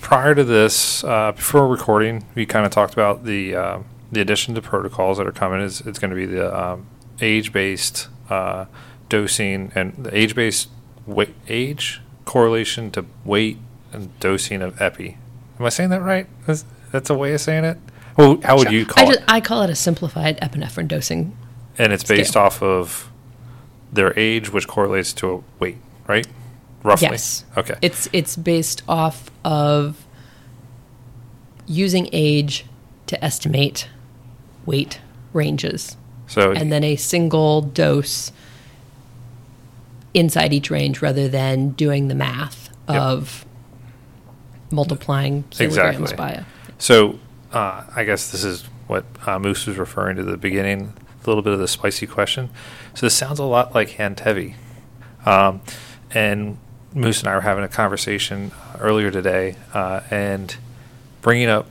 [0.00, 3.78] prior to this, uh, before recording, we kind of talked about the uh,
[4.12, 5.60] the addition to protocols that are coming.
[5.60, 6.86] Is it's going to be the um,
[7.20, 8.66] age based uh,
[9.08, 10.68] dosing and the age based
[11.06, 13.58] weight age correlation to weight
[13.92, 15.16] and dosing of epi.
[15.58, 16.26] Am I saying that right?
[16.46, 17.78] Is, that's a way of saying it.
[18.16, 19.24] Well, how would you call I, it?
[19.28, 21.36] I call it a simplified epinephrine dosing.
[21.78, 22.42] And it's based scale.
[22.44, 23.10] off of
[23.92, 26.26] their age, which correlates to a weight, right?
[26.82, 27.08] Roughly.
[27.10, 27.44] Yes.
[27.56, 27.74] Okay.
[27.82, 30.06] It's it's based off of
[31.66, 32.64] using age
[33.06, 33.88] to estimate
[34.66, 35.00] weight
[35.32, 38.32] ranges, so and then a single dose
[40.14, 42.96] inside each range, rather than doing the math Yep.
[43.02, 43.44] of
[44.70, 46.16] multiplying kilograms Exactly.
[46.16, 46.44] by a.
[46.78, 47.18] So,
[47.52, 51.26] uh, I guess this is what uh, Moose was referring to at the beginning, a
[51.28, 52.50] little bit of the spicy question.
[52.94, 54.54] So, this sounds a lot like Handtevy.
[55.26, 55.60] Um,
[56.12, 56.58] and
[56.94, 60.56] Moose and I were having a conversation earlier today uh, and
[61.20, 61.66] bringing up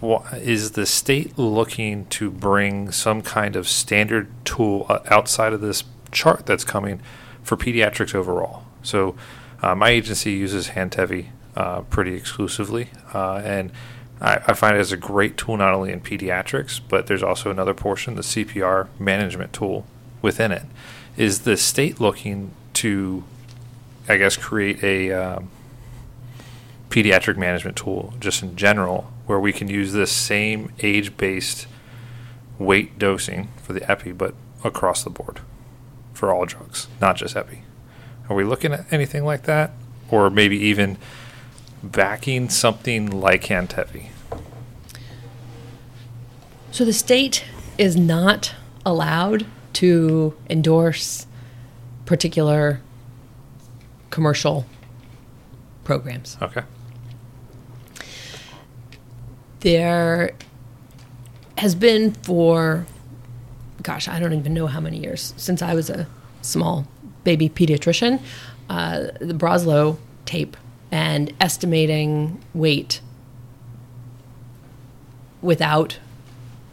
[0.00, 5.60] wha- is the state looking to bring some kind of standard tool uh, outside of
[5.60, 7.00] this chart that's coming
[7.42, 8.64] for pediatrics overall?
[8.82, 9.16] So,
[9.62, 13.72] uh, my agency uses Handtevy uh, pretty exclusively, uh, and
[14.20, 17.50] I, I find it as a great tool not only in pediatrics, but there's also
[17.50, 19.86] another portion, the CPR management tool
[20.22, 20.64] within it.
[21.16, 23.24] Is the state looking to,
[24.08, 25.50] I guess, create a um,
[26.88, 31.66] pediatric management tool just in general where we can use this same age based
[32.58, 35.40] weight dosing for the epi, but across the board
[36.12, 37.62] for all drugs, not just epi?
[38.28, 39.72] Are we looking at anything like that?
[40.10, 40.98] Or maybe even
[41.82, 44.08] backing something like Handtevy?
[46.70, 47.44] So the state
[47.78, 48.54] is not
[48.86, 51.26] allowed to endorse
[52.06, 52.80] particular
[54.10, 54.66] commercial
[55.84, 56.36] programs.
[56.42, 56.62] Okay.
[59.60, 60.32] There
[61.58, 62.86] has been for,
[63.82, 66.06] gosh, I don't even know how many years since I was a
[66.42, 66.86] small
[67.24, 68.20] baby pediatrician.
[68.70, 70.56] uh, the Broselow tape
[70.92, 73.00] and estimating weight
[75.42, 75.98] without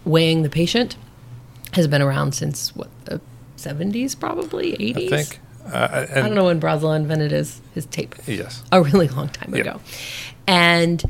[0.05, 0.95] weighing the patient
[1.73, 3.21] has been around since what the
[3.57, 5.39] 70s probably 80s I think.
[5.65, 8.63] Uh, I don't know when Broselow invented his, his tape Yes.
[8.71, 9.81] a really long time ago.
[10.47, 11.03] And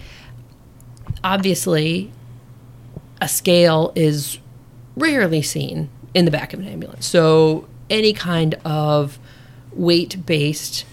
[1.23, 2.11] obviously,
[3.21, 4.39] a scale is
[4.95, 7.05] rarely seen in the back of an ambulance.
[7.05, 9.19] So, any kind of
[9.73, 10.85] weight based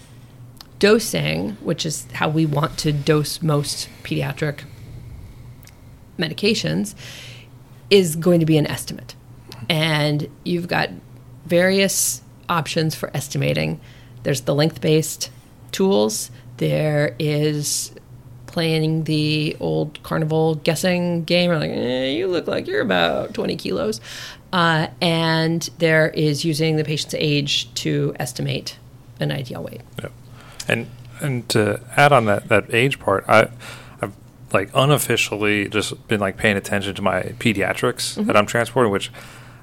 [0.85, 4.59] dosing, which is how we want to dose most pediatric
[6.19, 6.93] medications,
[7.89, 9.15] is going to be an estimate.
[9.67, 10.91] And you've got
[11.47, 13.81] various options for estimating.
[14.21, 15.31] There's the length based
[15.71, 17.91] tools, there is
[18.45, 23.55] playing the old carnival guessing game, or like, eh, you look like you're about 20
[23.55, 23.99] kilos.
[24.53, 28.77] Uh, and there is using the patient's age to estimate
[29.19, 29.81] an ideal weight.
[29.99, 30.11] Yep.
[30.67, 30.87] And
[31.21, 33.49] and to add on that that age part, I
[34.01, 34.13] I've
[34.53, 39.11] like unofficially just been like paying attention to my pediatrics that I'm transporting, which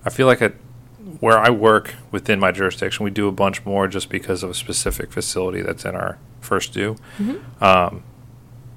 [0.05, 0.55] I feel like at
[1.21, 4.55] where I work within my jurisdiction, we do a bunch more just because of a
[4.55, 6.97] specific facility that's in our first due.
[7.61, 8.03] Um,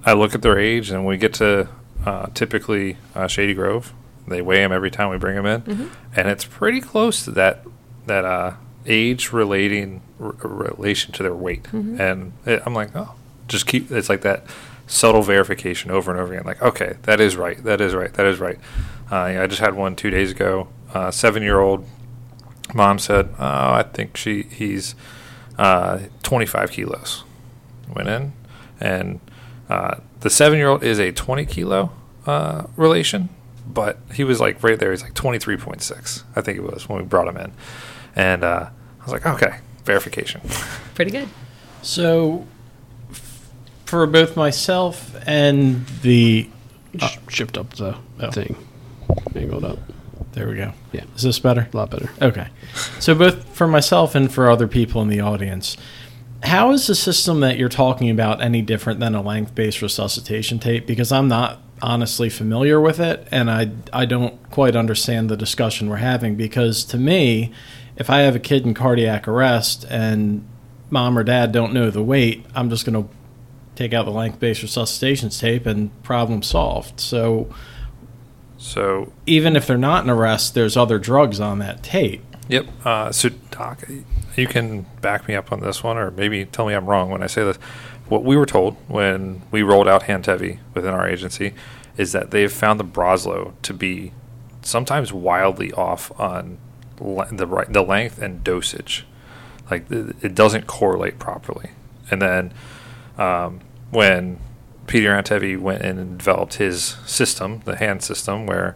[0.06, 1.68] I look at their age, and we get to
[2.06, 3.94] uh, typically uh, Shady Grove.
[4.28, 7.66] They weigh them every time we bring them in, and it's pretty close to that
[8.06, 8.54] that uh,
[8.88, 11.66] age relating r- relation to their weight.
[12.00, 13.14] And it, I'm like, oh,
[13.48, 13.92] just keep.
[13.92, 14.44] It's like that
[14.88, 16.46] subtle verification over and over again.
[16.46, 17.62] Like, okay, that is right.
[17.64, 18.14] That is right.
[18.14, 18.58] That is right.
[19.12, 20.68] Uh, yeah, I just had one two days ago.
[20.94, 21.86] Uh, Seven year old
[22.74, 24.96] mom said, oh, I think she he's
[25.58, 27.24] uh, 25 kilos.
[27.96, 28.34] Went in,
[28.80, 29.20] and
[29.70, 31.92] uh, the seven year old is a 20 kilo
[32.26, 33.30] uh, relation,
[33.68, 34.90] but he was like right there.
[34.92, 37.52] He's like 23.6, I think it was when we brought him in.
[38.16, 40.42] And uh, I was like, okay, verification.
[40.94, 41.28] Pretty good.
[41.82, 42.46] So,
[43.12, 43.50] f-
[43.86, 46.50] for both myself and the
[46.96, 48.32] Just shift up the oh.
[48.32, 48.56] thing.
[49.36, 49.80] Angled up.
[50.32, 50.72] there we go.
[50.94, 51.04] Yeah.
[51.16, 51.68] Is this better?
[51.74, 52.10] A lot better.
[52.22, 52.48] Okay.
[53.00, 55.78] So both for myself and for other people in the audience,
[56.44, 60.88] how is the system that you're talking about any different than a length-based resuscitation tape?
[60.88, 65.90] Because I'm not honestly familiar with it, and I I don't quite understand the discussion
[65.90, 66.36] we're having.
[66.36, 67.52] Because to me,
[67.98, 70.48] if I have a kid in cardiac arrest and
[70.90, 73.10] mom or dad don't know the weight, I'm just going to
[73.76, 77.00] take out the length-based resuscitation tape and problem solved.
[77.00, 77.50] So
[78.58, 82.24] So, even if they're not in arrest, there's other drugs on that tape.
[82.48, 82.66] yep.
[82.86, 83.84] Uh, so, Doc,
[84.36, 87.22] you can back me up on this one, or maybe tell me I'm wrong when
[87.24, 87.58] I say this.
[88.08, 91.54] What we were told when we rolled out Handtevy within our agency
[91.98, 94.14] is that they've found the Broselow to be
[94.62, 96.58] sometimes wildly off on
[96.98, 99.06] the right, the length and dosage.
[99.70, 101.72] Like it doesn't correlate properly.
[102.12, 102.54] And then
[103.18, 104.40] um, when
[104.88, 108.76] Peter Antevy went in and developed his system, the hand system, where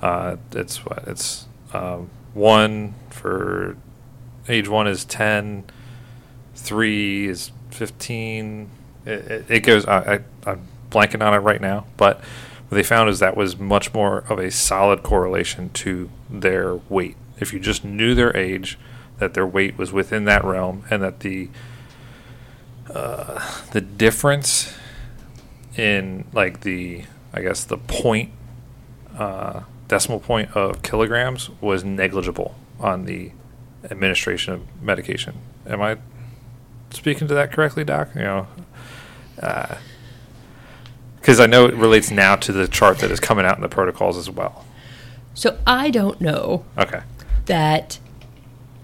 [0.00, 3.76] uh, it's what it's um, one for
[4.48, 5.64] age one is 10,
[6.54, 8.70] three is 15.
[9.04, 10.20] It, it, it goes, I, I,
[10.50, 12.20] I'm blanking on it right now, but
[12.68, 17.16] what they found is that was much more of a solid correlation to their weight.
[17.42, 18.78] If you just knew their age,
[19.18, 21.50] that their weight was within that realm, and that the
[22.92, 24.74] uh, the difference
[25.76, 28.30] in like the I guess the point
[29.16, 33.32] uh, decimal point of kilograms was negligible on the
[33.90, 35.34] administration of medication.
[35.66, 35.98] Am I
[36.90, 38.10] speaking to that correctly, Doc?
[38.14, 38.46] You know,
[41.16, 43.68] because I know it relates now to the chart that is coming out in the
[43.68, 44.64] protocols as well.
[45.34, 47.00] So I don't know Okay.
[47.46, 47.98] That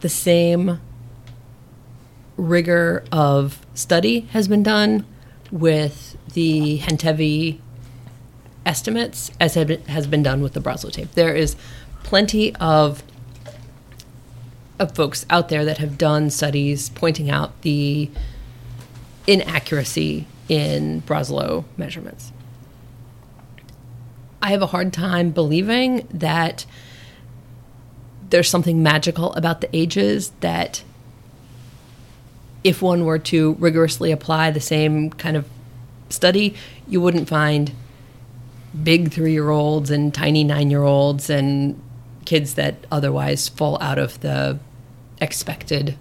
[0.01, 0.81] the same
[2.37, 5.05] rigor of study has been done
[5.51, 7.61] with the Handtevy
[8.65, 11.13] estimates as has been done with the Broselow tape.
[11.13, 11.57] There is
[12.03, 13.03] plenty of
[14.79, 18.09] of folks out there that have done studies pointing out the
[19.27, 22.33] inaccuracy in Broselow measurements.
[24.41, 26.65] I have a hard time believing that
[28.31, 30.83] there's something magical about the ages that
[32.65, 35.49] if one were to rigorously apply the same kind of
[36.11, 36.55] study,
[36.87, 37.73] you wouldn't find
[38.83, 41.81] big three year olds and tiny nine year olds and
[42.25, 44.59] kids that otherwise fall out of the
[45.21, 45.97] expected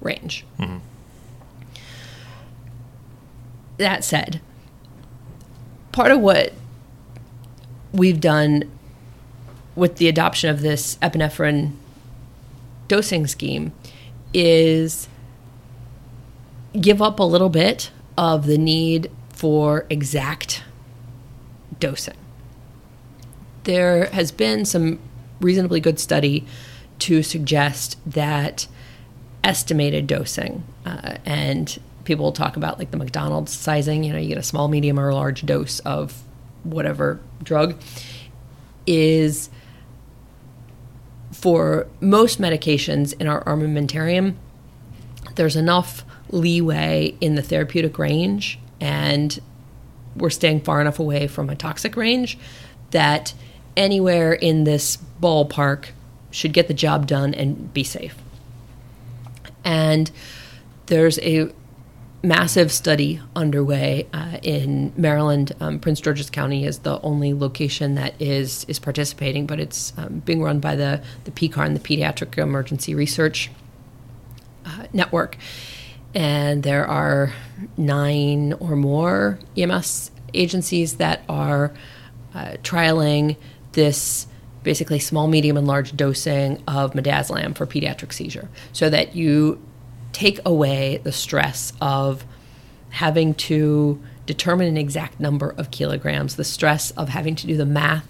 [0.00, 0.44] range.
[0.58, 0.78] Mm-hmm.
[3.78, 4.40] That said,
[5.90, 6.52] part of what
[7.92, 8.70] we've done
[9.74, 11.72] with the adoption of this epinephrine
[12.88, 13.72] dosing scheme
[14.34, 15.08] is
[16.78, 20.62] give up a little bit of the need for exact
[21.78, 22.16] dosing.
[23.64, 24.98] There has been some
[25.40, 26.46] reasonably good study
[27.00, 28.66] to suggest that
[29.42, 34.38] estimated dosing, uh, and people talk about like the McDonald's sizing, you know, you get
[34.38, 36.22] a small, medium, or large dose of
[36.62, 37.80] whatever drug,
[38.86, 39.50] is
[41.42, 44.36] for most medications in our armamentarium,
[45.34, 49.40] there's enough leeway in the therapeutic range and
[50.14, 52.38] we're staying far enough away from a toxic range
[52.92, 53.34] that
[53.76, 55.86] anywhere in this ballpark
[56.30, 58.16] should get the job done and be safe.
[59.64, 60.12] And
[60.86, 61.50] there's a
[62.22, 65.52] massive study underway uh, in Maryland.
[65.60, 70.20] Um, Prince George's County is the only location that is is participating, but it's um,
[70.20, 73.50] being run by the the and the Pediatric Emergency Research
[74.64, 75.36] uh, Network,
[76.14, 77.32] and there are
[77.76, 81.72] nine or more EMS agencies that are
[82.34, 83.36] uh, trialing
[83.72, 84.26] this
[84.62, 89.60] basically small, medium, and large dosing of midazolam for pediatric seizure, so that you
[90.12, 92.24] take away the stress of
[92.90, 97.66] having to determine an exact number of kilograms, the stress of having to do the
[97.66, 98.06] math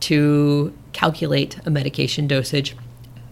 [0.00, 2.76] to calculate a medication dosage,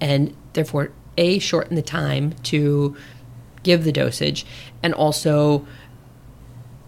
[0.01, 2.97] and therefore, A, shorten the time to
[3.63, 4.47] give the dosage,
[4.83, 5.67] and also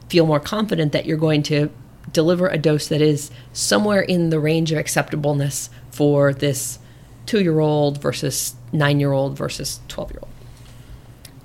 [0.09, 1.71] feel more confident that you're going to
[2.13, 6.79] deliver a dose that is somewhere in the range of acceptableness for this
[7.27, 10.34] two year old versus nine year old versus 12 year old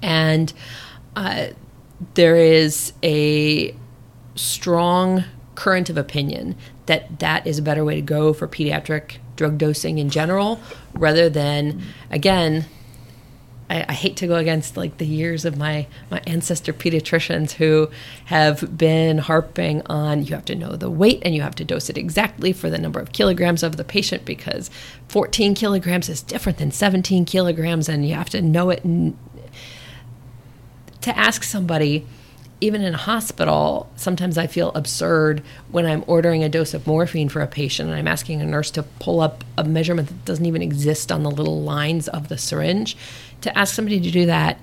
[0.01, 0.53] and
[1.15, 1.47] uh,
[2.13, 3.75] there is a
[4.35, 5.25] strong
[5.55, 9.99] current of opinion that that is a better way to go for pediatric drug dosing
[9.99, 10.59] in general,
[10.93, 12.65] rather than again.
[13.69, 17.91] I, I hate to go against like the years of my my ancestor pediatricians who
[18.25, 21.87] have been harping on you have to know the weight and you have to dose
[21.87, 24.71] it exactly for the number of kilograms of the patient because
[25.09, 28.83] 14 kilograms is different than 17 kilograms and you have to know it
[31.01, 32.05] to ask somebody,
[32.61, 35.41] even in a hospital, sometimes I feel absurd
[35.71, 38.69] when I'm ordering a dose of morphine for a patient and I'm asking a nurse
[38.71, 42.37] to pull up a measurement that doesn't even exist on the little lines of the
[42.37, 42.97] syringe.
[43.41, 44.59] To ask somebody to do that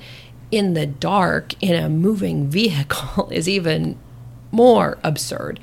[0.51, 3.99] in the dark in a moving vehicle is even
[4.53, 5.61] more absurd.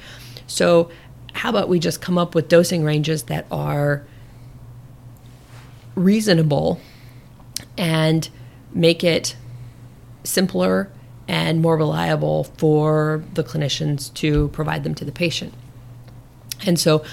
[0.47, 0.89] So,
[1.34, 4.05] how about we just come up with dosing ranges that are
[5.95, 6.80] reasonable
[7.76, 8.30] and
[8.71, 9.36] make it
[10.24, 10.89] simpler
[11.28, 15.53] and more reliable for the clinicians to provide them to the patient.
[16.65, 17.03] And so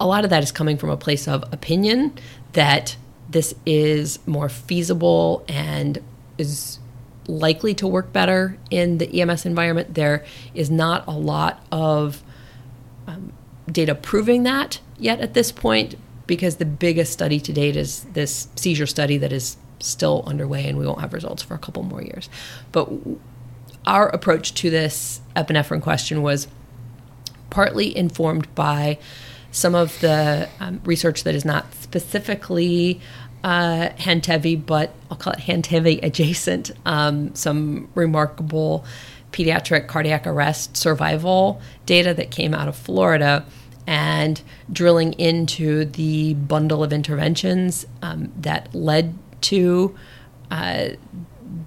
[0.00, 2.12] a lot of that is coming from a place of opinion
[2.52, 2.96] that
[3.28, 5.98] this is more feasible and
[6.38, 6.78] is
[7.26, 9.94] likely to work better in the EMS environment.
[9.94, 12.22] There is not a lot of
[13.06, 13.32] um,
[13.70, 15.96] data proving that yet at this point
[16.26, 20.78] because the biggest study to date is this seizure study that is still underway and
[20.78, 22.28] we won't have results for a couple more years.
[22.72, 22.90] But
[23.86, 26.48] our approach to this epinephrine question was
[27.50, 28.98] partly informed by
[29.50, 33.00] some of the um, research that is not specifically
[33.42, 38.84] uh, Handtevy, but I'll call it Handtevy adjacent, um, some remarkable
[39.32, 43.44] pediatric cardiac arrest survival data that came out of Florida
[43.86, 49.96] and drilling into the bundle of interventions um, that led to
[50.50, 50.88] uh,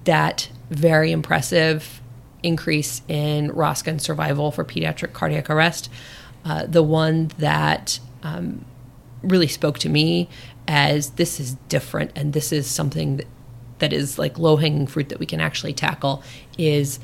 [0.03, 2.01] that very impressive
[2.43, 5.89] increase in ROSCA survival for pediatric cardiac arrest.
[6.43, 8.65] Uh, the one that um,
[9.21, 10.27] really spoke to me
[10.67, 13.27] as this is different and this is something that,
[13.79, 16.23] that is like low hanging fruit that we can actually tackle
[16.57, 16.99] is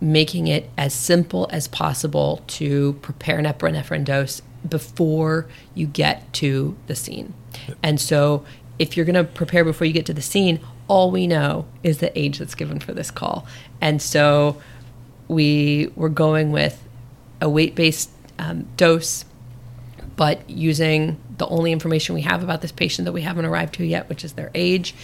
[0.00, 6.76] making it as simple as possible to prepare an epinephrine dose before you get to
[6.86, 7.34] the scene.
[7.82, 8.44] And so
[8.78, 11.98] if you're going to prepare before you get to the scene, all we know is
[11.98, 13.46] the age that's given for this call.
[13.80, 14.60] And so
[15.26, 16.82] we were going with
[17.40, 19.24] a weight based um, dose,
[20.16, 23.84] but using the only information we have about this patient that we haven't arrived to
[23.84, 24.94] yet, which is their age,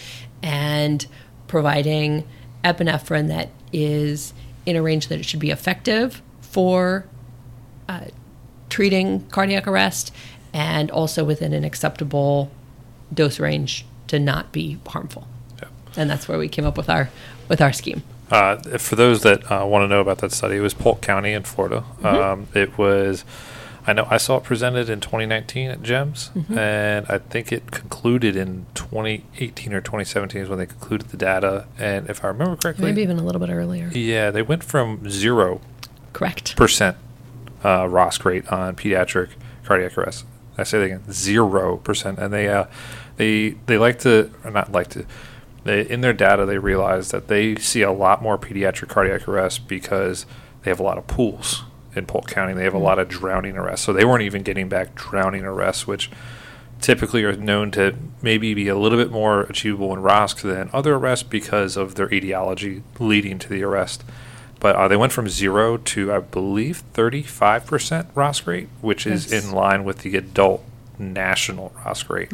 [0.41, 1.05] and
[1.47, 2.27] providing
[2.63, 4.33] epinephrine that is
[4.65, 7.05] in a range that it should be effective for
[7.87, 8.05] uh,
[8.69, 10.11] treating cardiac arrest
[10.53, 12.49] and also within an acceptable
[13.13, 15.27] dose range to not be harmful.
[15.61, 15.67] Yeah.
[15.97, 17.09] And that's where we came up with our
[17.47, 18.03] with our scheme.
[18.31, 21.31] Uh, for those that uh, want to know about that study, it was Polk County
[21.33, 21.83] in Florida.
[21.99, 22.05] Mm-hmm.
[22.07, 23.23] Um, it was
[23.87, 26.57] I know I saw it presented in 2019 at GEMS, Mm-hmm.
[26.57, 31.67] and I think it concluded in 2018 or 2017 is when they concluded the data.
[31.77, 33.89] And if I remember correctly, Maybe even a little bit earlier.
[33.93, 35.61] yeah, they went from zero
[36.13, 36.55] Correct.
[36.55, 36.97] percent
[37.63, 39.29] uh, ROSC rate on pediatric
[39.65, 40.25] cardiac arrest.
[40.57, 42.65] I say that again, zero percent, and they uh,
[43.17, 45.05] they they like to or not like to.
[45.63, 49.67] They, in their data, they realize that they see a lot more pediatric cardiac arrest
[49.67, 50.25] because
[50.63, 51.63] they have a lot of pools
[51.95, 52.53] in Polk County.
[52.53, 55.87] They have a lot of drowning arrests, so they weren't even getting back drowning arrests,
[55.87, 56.11] which
[56.81, 60.95] typically are known to maybe be a little bit more achievable in ROSC than other
[60.95, 64.03] arrests because of their etiology leading to the arrest.
[64.59, 69.43] But uh, they went from zero to, I believe, 35% ROSC rate, which is Yes.
[69.45, 70.63] in line with the adult
[70.97, 72.33] national ROSC rate.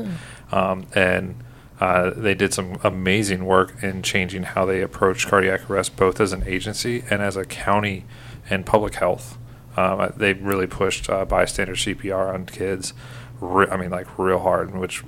[0.52, 1.36] Um, and
[1.80, 6.32] uh, they did some amazing work in changing how they approach cardiac arrest, both as
[6.32, 8.06] an agency and as a county
[8.50, 9.38] and public health.
[9.76, 12.94] Um, they really pushed uh, bystander CPR on kids.
[13.40, 14.76] Re- I mean, like real hard.
[14.76, 15.04] Which,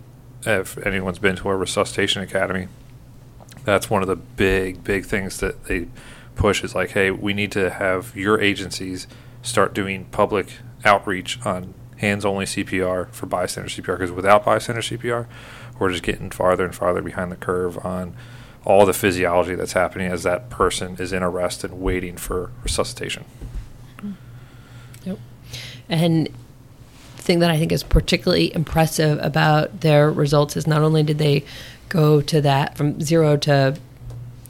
[0.45, 2.69] if anyone's been to a resuscitation academy,
[3.65, 5.87] that's one of the big, big things that they
[6.35, 9.07] push is like, hey, we need to have your agencies
[9.41, 10.47] start doing public
[10.85, 15.27] outreach on hands only CPR for bystander CPR because without bystander CPR,
[15.79, 18.15] we're just getting farther and farther behind the curve on
[18.65, 23.25] all the physiology that's happening as that person is in arrest and waiting for resuscitation.
[23.97, 24.15] Mm.
[25.03, 25.19] Yep.
[25.89, 26.29] And
[27.17, 31.17] the thing that I think is particularly impressive about their results is not only did
[31.17, 31.43] they
[31.89, 33.77] go to that from zero to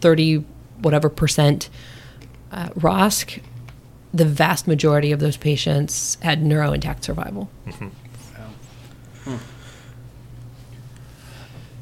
[0.01, 0.45] 30
[0.83, 1.69] whatever percent
[2.51, 3.41] uh, ROSC,
[4.13, 7.49] the vast majority of those patients had neuro intact survival.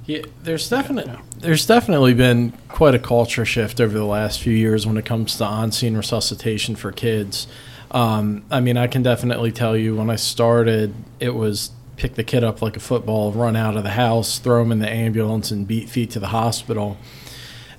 [0.06, 4.86] Yeah, there's definitely there's definitely been quite a culture shift over the last few years
[4.86, 7.48] when it comes to on-scene resuscitation for kids.
[7.92, 12.24] Um, I mean, I can definitely tell you when I started, it was pick the
[12.24, 15.52] kid up like a football, run out of the house, throw him in the ambulance,
[15.52, 16.98] and beat feet to the hospital.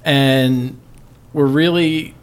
[0.04, 0.80] And
[1.32, 2.14] we're really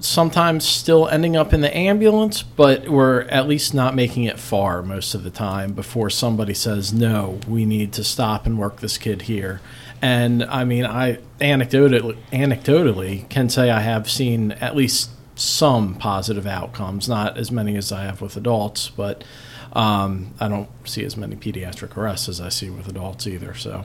[0.00, 4.82] sometimes still ending up in the ambulance, but we're at least not making it far
[4.82, 8.96] most of the time before somebody says, no, we need to stop and work this
[8.96, 9.60] kid here.
[10.00, 16.46] And I mean, I anecdotally, anecdotally can say I have seen at least some positive
[16.46, 19.24] outcomes, not as many as I have with adults, but
[19.72, 23.54] um, I don't see as many pediatric arrests as I see with adults either.
[23.54, 23.84] So,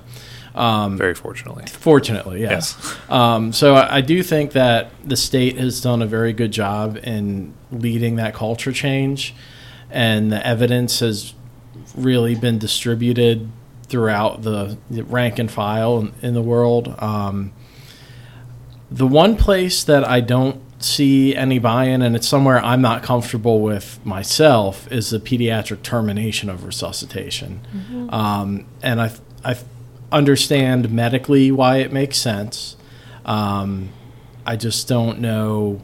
[0.56, 1.66] um, Very fortunately.
[1.68, 2.95] Fortunately, yes.
[3.10, 6.99] Um, so I, I do think that the state has done a very good job
[7.04, 9.34] in leading that culture change,
[9.89, 11.34] and the evidence has
[11.95, 13.49] really been distributed
[13.88, 16.95] throughout the, the rank and file in, in the world.
[16.99, 17.51] Um,
[18.89, 23.62] the one place that I don't see any buy-in, and it's somewhere I'm not comfortable
[23.62, 27.62] with myself, is the pediatric termination of resuscitation.
[28.10, 29.12] Um, and I,
[29.43, 29.58] I
[30.14, 32.78] understand medically why it makes sense.
[33.26, 33.89] Um,
[34.45, 35.82] I just don't know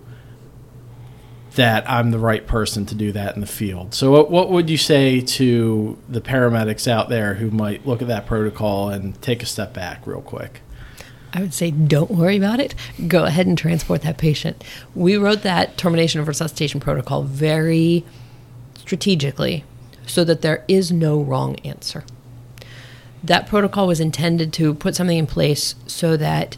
[1.55, 3.93] that I'm the right person to do that in the field.
[3.93, 8.07] So, what, what would you say to the paramedics out there who might look at
[8.07, 10.61] that protocol and take a step back real quick?
[11.34, 12.75] I would say don't worry about it.
[13.07, 14.63] Go ahead and transport that patient.
[14.95, 18.05] We wrote that termination of resuscitation protocol very
[18.77, 19.63] strategically
[20.07, 22.03] so that there is no wrong answer.
[23.24, 26.57] That protocol was intended to put something in place so that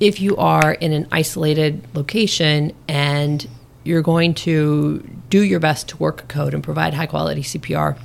[0.00, 3.48] if you are in an isolated location and
[3.84, 4.98] you're going to
[5.30, 7.98] do your best to work a code and provide high quality CPR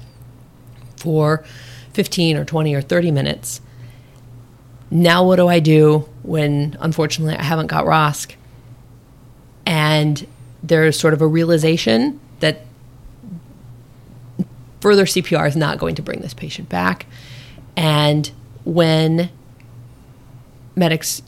[0.98, 1.44] for
[1.94, 3.62] 15 or 20 or 30 minutes,
[4.92, 8.36] now what do I do when unfortunately I haven't got ROSC?
[9.66, 10.26] And
[10.64, 12.62] there's sort of a realization that
[14.82, 17.06] further CPR is not going to bring this patient back.
[17.80, 18.30] And
[18.66, 19.30] when
[20.76, 21.22] medics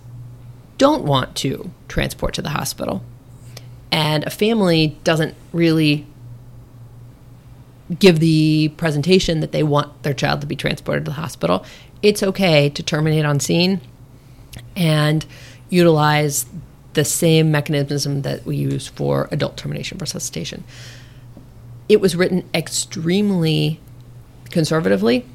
[0.77, 3.01] don't want to transport to the hospital,
[3.89, 6.05] and a family doesn't really
[7.99, 11.65] give the presentation that they want their child to be transported to the hospital,
[12.01, 13.79] it's okay to terminate on scene
[14.75, 15.25] and
[15.69, 16.45] utilize
[16.95, 20.65] the same mechanism that we use for adult termination resuscitation.
[21.87, 23.79] It was written extremely
[24.49, 25.25] conservatively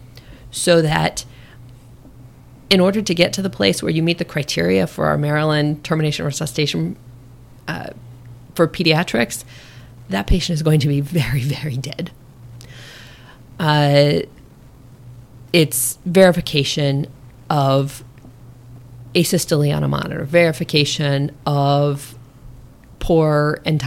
[0.56, 1.24] so that
[2.70, 5.84] in order to get to the place where you meet the criteria for our Maryland
[5.84, 6.96] termination resuscitation
[7.68, 7.90] uh,
[8.54, 9.44] for pediatrics,
[10.08, 12.10] that patient is going to be very, very dead.
[13.58, 14.20] Uh,
[15.52, 17.06] it's verification
[17.48, 18.02] of
[19.14, 22.18] asystole on a monitor, verification of
[22.98, 23.82] poor and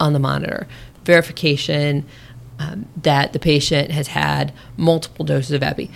[0.00, 0.66] on the monitor,
[1.04, 2.06] verification
[2.58, 5.90] um, that the patient has had multiple doses of epi.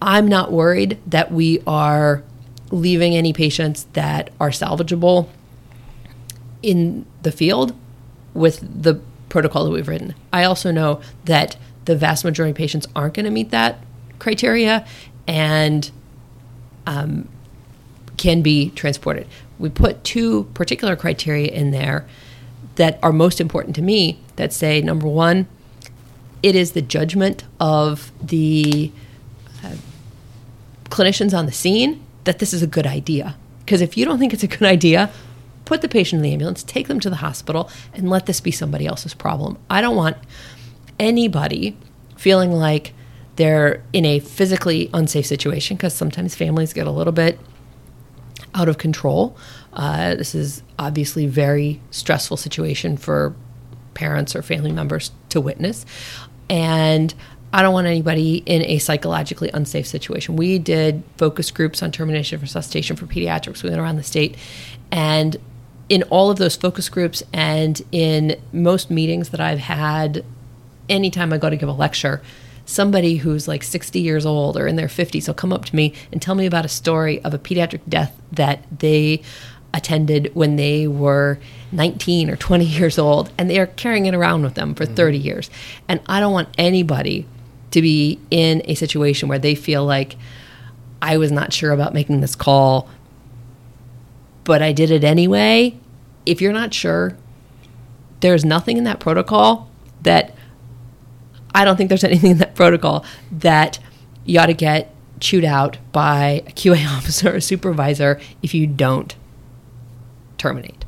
[0.00, 2.22] I'm not worried that we are
[2.70, 5.28] leaving any patients that are salvageable
[6.62, 7.74] in the field
[8.34, 10.14] with the protocol that we've written.
[10.32, 13.78] I also know that the vast majority of patients aren't going to meet that
[14.18, 14.86] criteria
[15.26, 15.90] and
[16.86, 17.28] um,
[18.16, 19.26] can be transported.
[19.58, 22.06] We put two particular criteria in there
[22.76, 25.46] that are most important to me that say number one,
[26.42, 28.90] it is the judgment of the
[29.62, 29.74] uh,
[30.86, 33.36] clinicians on the scene that this is a good idea.
[33.60, 35.10] Because if you don't think it's a good idea,
[35.64, 38.50] put the patient in the ambulance, take them to the hospital, and let this be
[38.50, 39.58] somebody else's problem.
[39.70, 40.16] I don't want
[40.98, 41.76] anybody
[42.16, 42.92] feeling like
[43.36, 47.38] they're in a physically unsafe situation because sometimes families get a little bit
[48.54, 49.36] out of control.
[49.72, 53.34] Uh, this is obviously very stressful situation for
[53.94, 55.84] parents or family members to witness,
[56.48, 57.14] and
[57.52, 60.34] I don't want anybody in a psychologically unsafe situation.
[60.34, 63.62] We did focus groups on termination of resuscitation for pediatrics.
[63.62, 64.36] We went around the state,
[64.90, 65.36] and
[65.88, 70.24] in all of those focus groups and in most meetings that I've had,
[70.88, 72.22] anytime I go to give a lecture,
[72.66, 75.92] somebody who's like 60 years old or in their 50s will come up to me
[76.12, 79.22] and tell me about a story of a pediatric death that they
[79.74, 81.38] attended when they were
[81.72, 84.94] 19 or 20 years old and they are carrying it around with them for mm-hmm.
[84.94, 85.50] 30 years.
[85.88, 87.26] And I don't want anybody
[87.72, 90.16] to be in a situation where they feel like
[91.02, 92.88] I was not sure about making this call,
[94.44, 95.76] but I did it anyway.
[96.24, 97.16] If you're not sure,
[98.20, 99.68] there's nothing in that protocol
[100.02, 100.34] that
[101.54, 103.78] I don't think there's anything in that protocol that
[104.24, 109.14] you ought to get chewed out by a QA officer or supervisor if you don't
[110.38, 110.84] terminate.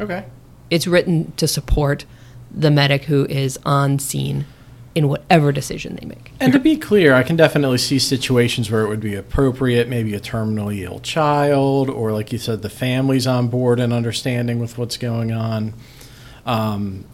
[0.00, 0.24] Okay.
[0.70, 2.04] It's written to support
[2.50, 4.46] the medic who is on scene
[4.94, 6.32] in whatever decision they make.
[6.40, 10.14] And to be clear, I can definitely see situations where it would be appropriate, maybe
[10.14, 14.76] a terminally ill child, or like you said, the family's on board and understanding with
[14.76, 15.74] what's going on.
[16.44, 17.04] Um,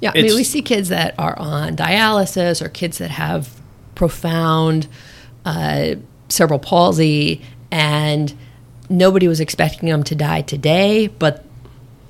[0.00, 3.60] Yeah, I mean, we see kids that are on dialysis or kids that have
[3.94, 4.88] profound
[5.44, 5.96] uh,
[6.28, 8.34] cerebral palsy, and
[8.88, 11.44] nobody was expecting them to die today, but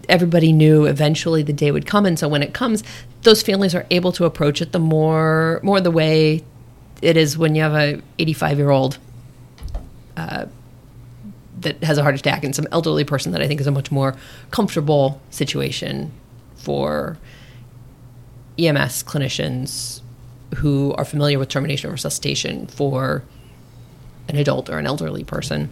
[0.09, 2.07] everybody knew eventually the day would come.
[2.07, 2.83] And so when it comes,
[3.23, 6.45] those families are able to approach it the more more the way
[7.03, 8.99] it is when you have a 85 year old
[10.17, 10.47] uh,
[11.61, 13.91] that has a heart attack and some elderly person that I think is a much
[13.91, 14.17] more
[14.51, 16.13] comfortable situation
[16.57, 17.19] for
[18.67, 20.01] EMS clinicians
[20.57, 23.23] who are familiar with termination of resuscitation for
[24.29, 25.71] an adult or an elderly person.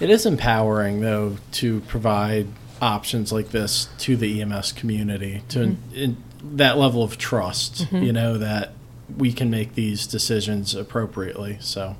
[0.00, 2.46] it is empowering, though, to provide
[2.80, 5.94] options like this to the EMS community to mm-hmm.
[5.94, 8.02] in, that level of trust, mm-hmm.
[8.02, 8.72] you know, that
[9.16, 11.56] we can make these decisions appropriately.
[11.60, 11.96] So,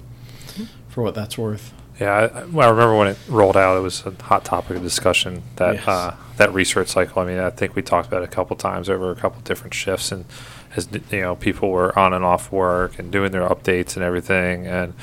[0.46, 0.64] mm-hmm.
[0.88, 1.72] for what that's worth.
[2.02, 4.82] Yeah, I, I- I remember when it rolled out, it was a hot topic of
[4.82, 5.42] discussion.
[5.56, 5.88] That Yes.
[5.88, 7.22] uh, that research cycle.
[7.22, 9.74] I mean, I think we talked about it a couple times over a couple different
[9.74, 10.24] shifts, and
[10.74, 14.66] as you know, people were on and off work and doing their updates and everything.
[14.66, 14.94] And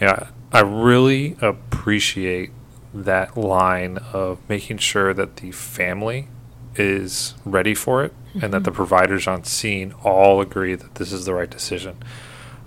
[0.00, 2.50] you know, I really appreciate
[2.94, 6.28] that line of making sure that the family
[6.76, 11.24] is ready for it and that the providers on scene all agree that this is
[11.26, 11.96] the right decision.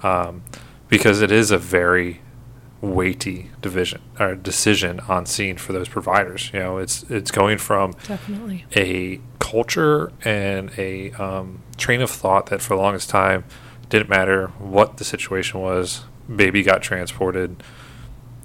[0.03, 0.43] Um,
[0.89, 2.21] because it is a very
[2.81, 6.51] weighty division or decision on scene for those providers.
[6.53, 8.65] You know, it's it's going from Definitely.
[8.75, 13.43] a culture and a um, train of thought that for the longest time
[13.89, 16.03] didn't matter what the situation was.
[16.33, 17.61] Baby got transported.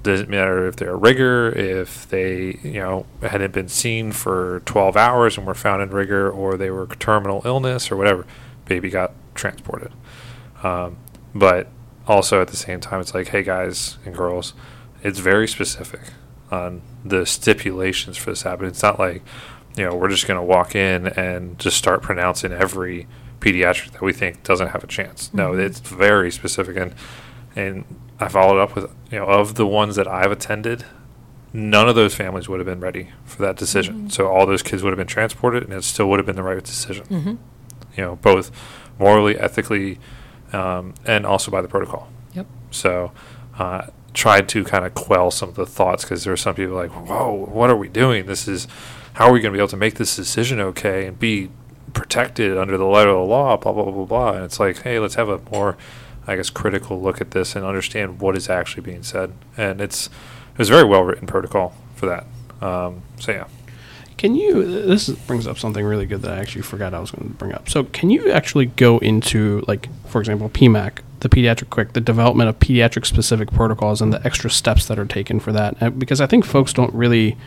[0.03, 4.97] Doesn't matter if they're a rigor, if they you know hadn't been seen for 12
[4.97, 8.27] hours and were found in rigor, or they were terminal illness or whatever.
[8.65, 9.93] Baby got transported.
[10.63, 10.97] Um,
[11.35, 11.69] but
[12.11, 14.53] also at the same time, it's like, hey guys and girls,
[15.03, 16.01] it's very specific
[16.51, 18.71] on the stipulations for this happening.
[18.71, 19.23] It's not like,
[19.77, 23.07] you know, we're just going to walk in and just start pronouncing every
[23.39, 25.33] pediatric that we think doesn't have a chance.
[25.33, 26.77] No, it's very specific.
[26.77, 26.95] And,
[27.55, 27.85] and
[28.19, 30.85] I followed up with, you know, of the ones that I've attended,
[31.53, 34.11] none of those families would have been ready for that decision.
[34.11, 36.43] So all those kids would have been transported and it still would have been the
[36.43, 37.07] right decision.
[37.07, 37.35] Mm-hmm.
[37.97, 38.51] You know, both
[38.99, 39.99] morally, ethically,
[40.53, 42.09] um, and also by the protocol.
[42.35, 42.47] Yep.
[42.71, 43.13] So,
[43.59, 46.75] uh, tried to kind of quell some of the thoughts because there were some people
[46.75, 48.27] like, "Whoa, what are we doing?
[48.27, 48.67] This is
[49.15, 51.51] how are we going to be able to make this decision okay and be
[51.93, 54.33] protected under the letter of the law?" Blah blah blah blah blah.
[54.33, 55.77] And it's like, hey, let's have a more,
[56.27, 59.33] I guess, critical look at this and understand what is actually being said.
[59.57, 62.27] And it's it was a very well written protocol for that.
[62.61, 63.45] Um, so yeah,
[64.21, 64.85] Can you?
[64.87, 67.55] This brings up something really good that I actually forgot I was going to bring
[67.55, 67.71] up.
[67.71, 72.51] So, can you actually go into, like, for example, PMAC, the pediatric quick, the development
[72.51, 75.83] of pediatric specific protocols and the extra steps that are taken for that?
[75.83, 77.39] Uh, because I think folks don't really,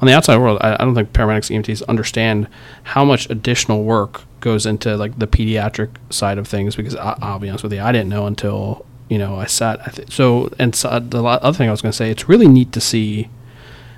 [0.00, 2.48] on the outside world, I, I don't think paramedics, EMTs understand
[2.84, 6.74] how much additional work goes into like the pediatric side of things.
[6.74, 9.86] Because I, I'll be honest with you, I didn't know until you know I sat.
[9.86, 12.48] I th- so, and so, the other thing I was going to say, it's really
[12.48, 13.28] neat to see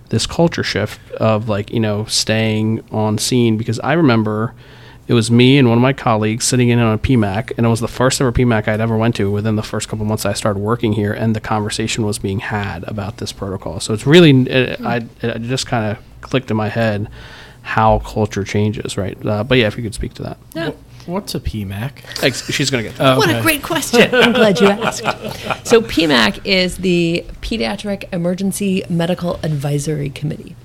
[0.09, 4.55] this culture shift of like you know staying on scene because I remember
[5.09, 7.69] it was me and one of my colleagues sitting in on a PMAC and it
[7.69, 10.33] was the first ever PMAC I'd ever went to within the first couple months I
[10.33, 13.79] started working here and the conversation was being had about this protocol.
[13.81, 17.09] So it's really it, I it just kind of clicked in my head
[17.63, 19.17] how culture changes right?
[19.25, 20.39] Uh, but yeah if you could speak to that.
[20.55, 20.73] Yeah.
[21.07, 22.23] What's a PMAC?
[22.25, 24.13] Ex- she's gonna get Oh, What a great question.
[24.15, 25.05] I'm glad you asked.
[25.67, 30.57] So, PMAC is the Pediatric Emergency Medical Advisory Committee.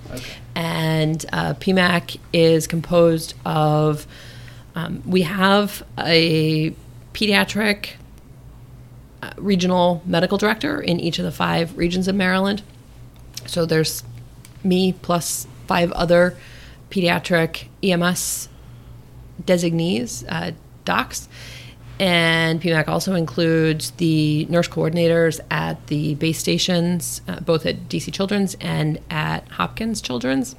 [0.55, 4.07] And uh, PMAC is composed of,
[4.75, 6.73] um, we have a
[7.13, 7.91] pediatric
[9.21, 12.63] uh, regional medical director in each of the five regions of Maryland.
[13.45, 14.03] So, there's
[14.63, 16.35] me plus five other
[16.89, 18.49] pediatric EMS
[19.45, 20.51] designees, uh,
[20.85, 21.27] docs.
[21.99, 28.11] And PMAC also includes the nurse coordinators at the base stations, uh, both at DC
[28.11, 30.55] Children's and at Hopkins Children's.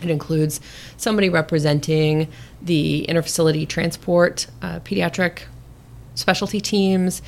[0.00, 0.60] It includes
[0.96, 2.28] somebody representing
[2.62, 5.40] the interfacility transport uh, pediatric
[6.14, 7.20] specialty teams.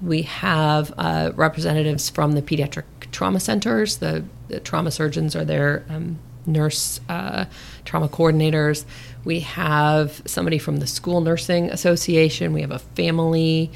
[0.00, 3.98] We have uh, representatives from the pediatric trauma centers.
[3.98, 7.46] The, the trauma surgeons are there um, nurse uh,
[7.84, 8.84] trauma coordinators.
[9.24, 12.52] We have somebody from the School Nursing Association.
[12.52, 13.70] We have a family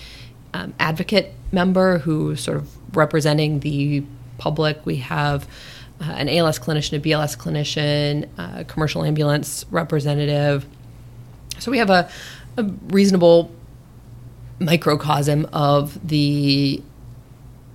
[0.54, 4.04] um, advocate member who's sort of representing the
[4.38, 4.84] public.
[4.84, 5.48] We have
[6.00, 10.66] uh, an ALS clinician, a BLS clinician, a commercial ambulance representative.
[11.58, 12.10] So we have a,
[12.56, 13.50] a reasonable
[14.58, 16.82] microcosm of the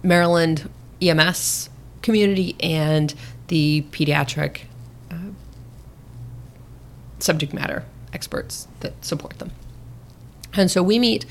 [0.04, 0.70] Maryland
[1.02, 1.70] EMS
[2.02, 3.14] community and
[3.48, 4.66] the pediatric uh,
[7.20, 9.52] subject matter experts that support them.
[10.54, 11.26] And so we meet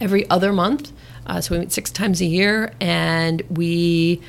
[0.00, 0.92] every other month.
[1.26, 4.20] Uh, so we meet six times a year, and we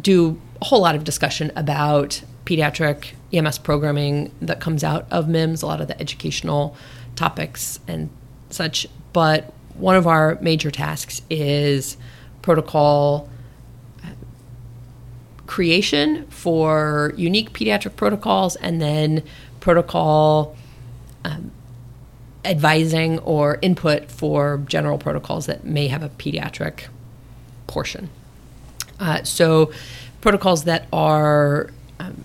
[0.00, 5.62] do a whole lot of discussion about pediatric EMS programming that comes out of MIEMSS,
[5.62, 6.76] a lot of the educational
[7.16, 8.10] topics and
[8.50, 8.86] such.
[9.12, 11.96] But one of our major tasks is
[12.42, 13.28] protocol
[14.02, 14.08] uh,
[15.46, 19.22] creation for unique pediatric protocols and then
[19.64, 20.54] protocol
[21.24, 21.50] um,
[22.44, 26.88] advising or input for general protocols that may have a pediatric
[27.66, 28.10] portion.
[29.00, 29.72] Uh, so,
[30.20, 32.22] protocols that are um,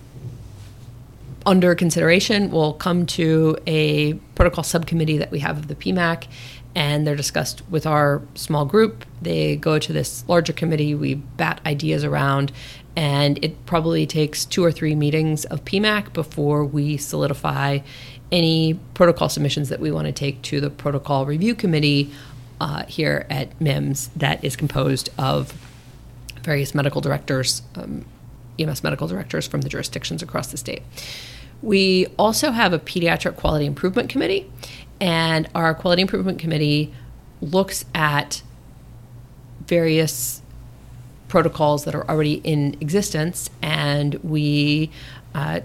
[1.46, 6.26] under consideration will come to a protocol subcommittee that we have of the PMAC,
[6.74, 9.06] and they're discussed with our small group.
[9.22, 12.52] They go to this larger committee, we bat ideas around,
[12.96, 17.78] and it probably takes two or three meetings of PMAC before we solidify
[18.32, 22.12] any protocol submissions that we want to take to the protocol review committee
[22.60, 25.52] uh, here at MIEMSS that is composed of
[26.42, 28.04] various medical directors, um,
[28.58, 30.82] EMS medical directors from the jurisdictions across the state.
[31.62, 34.50] We also have a pediatric quality improvement committee,
[35.00, 36.92] and our quality improvement committee
[37.40, 38.42] looks at
[39.66, 40.42] various
[41.30, 44.90] protocols that are already in existence, and we
[45.34, 45.60] uh,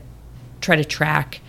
[0.62, 1.42] try to track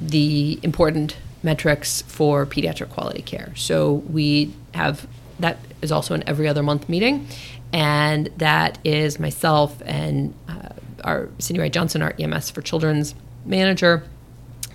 [0.00, 3.54] the important metrics for pediatric quality care.
[3.56, 5.06] So we have
[5.38, 7.26] that is also an every other month meeting,
[7.72, 10.68] and that is myself and uh,
[11.02, 13.14] our Cindy Wright Johnson, our EMS for Children's
[13.46, 14.02] manager,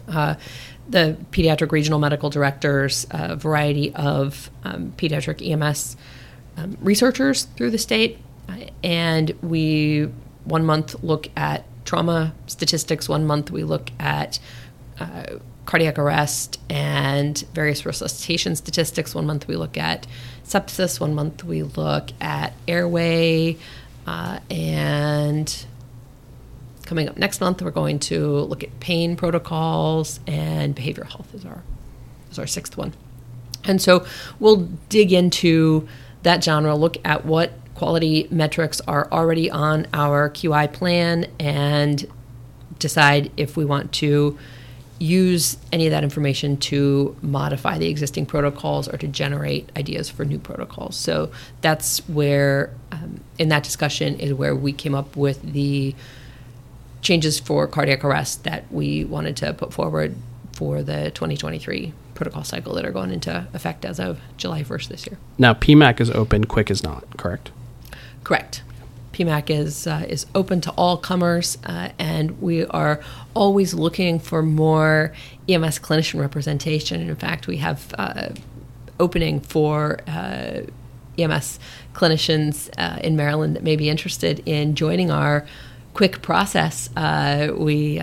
[0.07, 0.35] uh,
[0.89, 5.97] the pediatric regional medical directors, a variety of um, pediatric EMS
[6.57, 8.19] um, researchers through the state,
[8.83, 10.09] and we
[10.43, 13.09] one month look at trauma statistics.
[13.09, 14.39] One month we look at
[14.99, 19.15] uh, cardiac arrest and various resuscitation statistics.
[19.15, 20.07] One month we look at
[20.45, 20.99] sepsis.
[20.99, 23.57] One month we look at airway,
[24.05, 25.65] uh, and
[26.85, 31.43] coming up next month we're going to look at pain protocols and behavioral health is
[31.43, 31.63] our
[32.29, 32.93] is our sixth one.
[33.63, 34.05] And so
[34.39, 35.87] we'll dig into
[36.21, 42.07] that genre, look at what quality metrics are already on our QI plan, and
[42.79, 44.37] decide if we want to
[44.97, 50.23] use any of that information to modify the existing protocols or to generate ideas for
[50.23, 50.95] new protocols.
[50.95, 55.93] So that's where, um, in that discussion, is where we came up with the
[57.01, 60.15] changes for cardiac arrest that we wanted to put forward
[60.53, 65.05] for the 2023 protocol cycle that are going into effect as of July 1st this
[65.05, 65.17] year.
[65.37, 67.51] Now, PMAC is open, Quick is not, correct?
[68.25, 68.63] Correct.
[69.13, 72.99] PMAC is uh, is open to all comers, uh, and we are
[73.33, 75.13] always looking for more
[75.47, 76.99] EMS clinician representation.
[76.99, 78.29] And in fact, we have uh,
[78.99, 80.61] opening for uh,
[81.19, 81.59] EMS
[81.93, 85.45] clinicians uh, in Maryland that may be interested in joining our
[85.93, 86.89] quick process.
[86.97, 88.01] Uh, we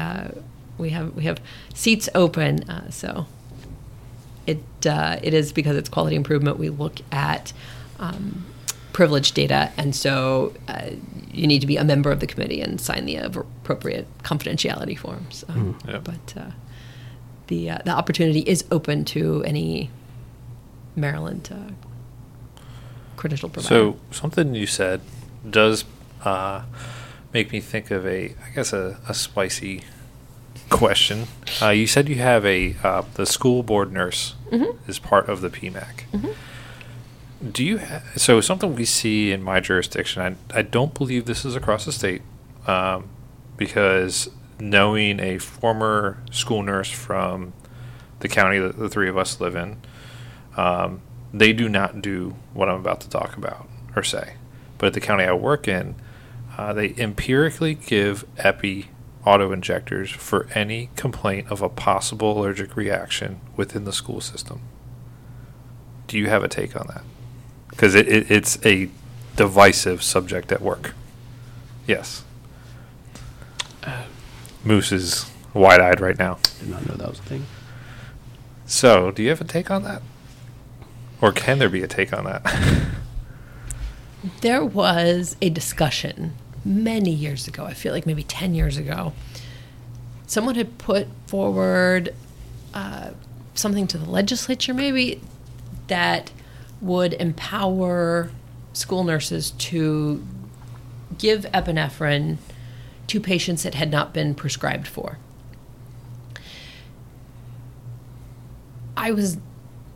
[0.78, 1.40] we have we have
[1.74, 3.26] seats open, so
[4.46, 6.58] it it is because it's quality improvement.
[6.58, 7.52] We look at.
[7.98, 8.46] Um,
[8.92, 10.90] privileged data, and so uh,
[11.32, 15.44] you need to be a member of the committee and sign the appropriate confidentiality forms.
[15.48, 15.90] Um, Mm-hmm.
[15.90, 16.04] Yep.
[16.04, 16.50] But uh,
[17.46, 19.90] the uh, the opportunity is open to any
[20.96, 21.72] Maryland uh,
[23.16, 23.74] credential provider.
[23.74, 25.00] So something you said
[25.48, 25.84] does
[26.24, 26.62] uh,
[27.32, 29.82] make me think of a, I guess, a, a spicy
[30.70, 31.26] question.
[31.60, 34.34] Uh, you said you have a uh, the school board nurse
[34.86, 36.04] is part of the PMAC.
[37.50, 37.80] Do you
[38.16, 40.22] so something we see in my jurisdiction?
[40.22, 42.22] I, I don't believe this is across the state
[42.68, 43.08] um,
[43.56, 44.30] because
[44.60, 47.52] knowing a former school nurse from
[48.20, 49.78] the county that the three of us live in,
[50.56, 51.02] um,
[51.34, 54.34] they do not do what I'm about to talk about or say.
[54.78, 55.96] But at the county I work in,
[56.56, 58.90] uh, they empirically give epi
[59.26, 64.60] auto injectors for any complaint of a possible allergic reaction within the school system.
[66.06, 67.02] Do you have a take on that?
[67.72, 68.88] Because it, it, it's a
[69.34, 70.94] divisive subject at work.
[71.86, 72.22] Yes.
[74.64, 76.38] Moose is wide eyed right now.
[76.60, 77.46] Did not know that was a thing.
[78.66, 80.02] So, do you have a take on that?
[81.20, 82.90] Or can there be a take on that?
[84.40, 89.12] There was a discussion many years ago, I feel like maybe 10 years ago.
[90.28, 92.14] Someone had put forward
[92.72, 93.10] uh,
[93.54, 95.20] something to the legislature, maybe,
[95.88, 96.30] that
[96.82, 98.30] would empower
[98.74, 100.22] school nurses to
[101.16, 102.36] give epinephrine
[103.06, 105.18] to patients that had not been prescribed for.
[108.96, 109.38] I was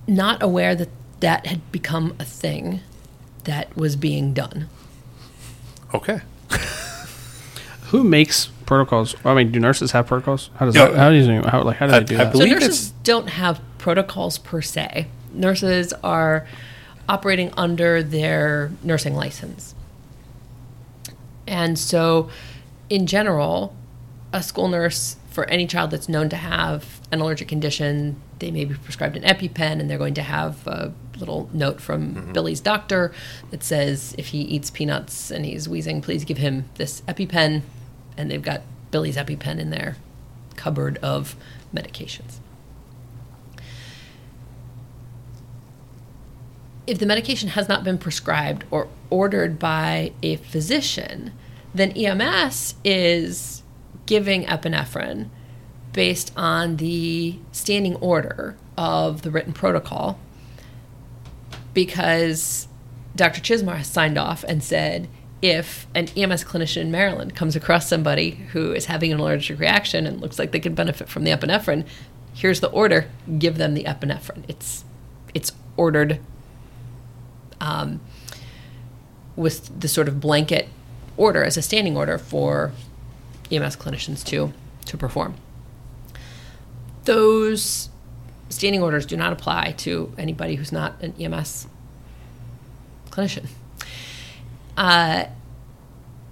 [0.06, 0.88] not aware that
[1.20, 2.80] that had become a thing
[3.44, 4.68] that was being done.
[5.94, 6.20] okay.
[7.90, 9.14] Who makes protocols?
[9.24, 10.50] I mean, do nurses have protocols?
[10.56, 10.88] How does Yeah.
[10.88, 10.96] that?
[10.98, 11.42] How do you?
[11.42, 12.32] How like how do I- they do I that?
[12.32, 15.06] believe- So nurses don't have protocols per se.
[15.32, 16.46] Nurses are
[17.08, 19.74] operating under their nursing license.
[21.46, 22.28] And so
[22.90, 23.74] in general,
[24.32, 28.64] a school nurse for any child that's known to have an allergic condition, they may
[28.64, 32.32] be prescribed an EpiPen and they're going to have a little note from mm-hmm.
[32.32, 33.12] Billy's doctor
[33.50, 37.62] that says if he eats peanuts and he's wheezing, please give him this EpiPen.
[38.16, 39.96] And they've got Billy's EpiPen in their
[40.56, 41.36] cupboard of
[41.74, 42.38] medications.
[46.86, 51.32] If the medication has not been prescribed or ordered by a physician,
[51.74, 53.62] then EMS is
[54.06, 55.28] giving epinephrine
[55.92, 60.18] based on the standing order of the written protocol
[61.74, 62.68] because
[63.16, 63.40] Dr.
[63.40, 65.08] Chizmar has signed off and said
[65.42, 70.06] if an EMS clinician in Maryland comes across somebody who is having an allergic reaction
[70.06, 71.86] and looks like they could benefit from the epinephrine,
[72.32, 74.44] here's the order, give them the epinephrine.
[74.48, 74.84] It's
[75.34, 76.20] it's ordered
[77.60, 78.00] um,
[79.34, 80.68] with the sort of blanket
[81.16, 82.72] order as a standing order for
[83.50, 84.52] EMS clinicians to
[84.86, 85.34] to perform.
[87.04, 87.88] Those
[88.48, 91.66] standing orders do not apply to anybody who's not an EMS
[93.10, 93.46] clinician.
[94.76, 95.26] Uh,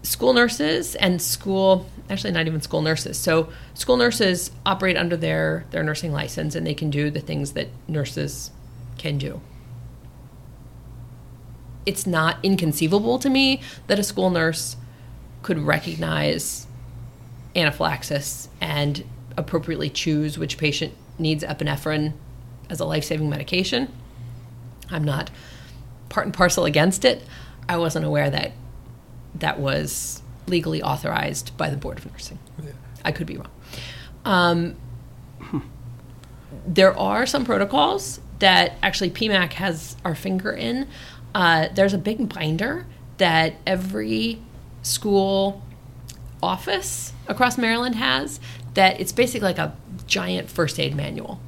[0.02, 5.64] school nurses and school actually not even school nurses so school nurses operate under their
[5.70, 8.50] their nursing license and they can do the things that nurses
[8.98, 9.40] can do
[11.86, 14.76] it's not inconceivable to me that a school nurse
[15.42, 16.66] could recognize
[17.54, 19.04] anaphylaxis and
[19.36, 22.14] appropriately choose which patient needs epinephrine
[22.70, 23.92] as a life-saving medication.
[24.90, 25.30] I'm not
[26.08, 27.22] part and parcel against it.
[27.68, 28.52] I wasn't aware that
[29.36, 32.38] that was legally authorized by the Board of Nursing.
[33.04, 33.50] I could be wrong.
[34.24, 34.76] Um,
[36.66, 40.86] there are some protocols that actually PMAC has our finger in.
[41.34, 42.84] Uh, there's a big binder
[43.16, 44.38] that every
[44.82, 45.62] school
[46.42, 48.40] office across Maryland has
[48.74, 49.74] that it's basically like a
[50.06, 51.40] giant first aid manual.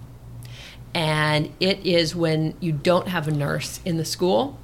[0.95, 4.59] And it is when you don't have a nurse in the school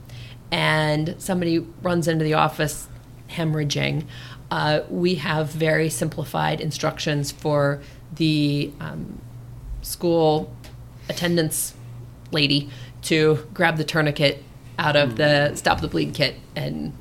[0.51, 2.89] and somebody runs into the office
[3.29, 4.07] hemorrhaging,
[4.51, 7.83] uh, we have very simplified instructions for
[8.15, 9.21] the um,
[9.83, 10.51] school
[11.11, 11.75] attendance
[12.33, 12.71] lady
[13.03, 14.43] to grab the tourniquet
[14.79, 16.93] out of the stop the bleed kit and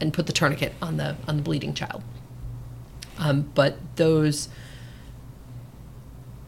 [0.00, 2.02] and put the tourniquet on the on the bleeding child.
[3.18, 4.48] Um, but those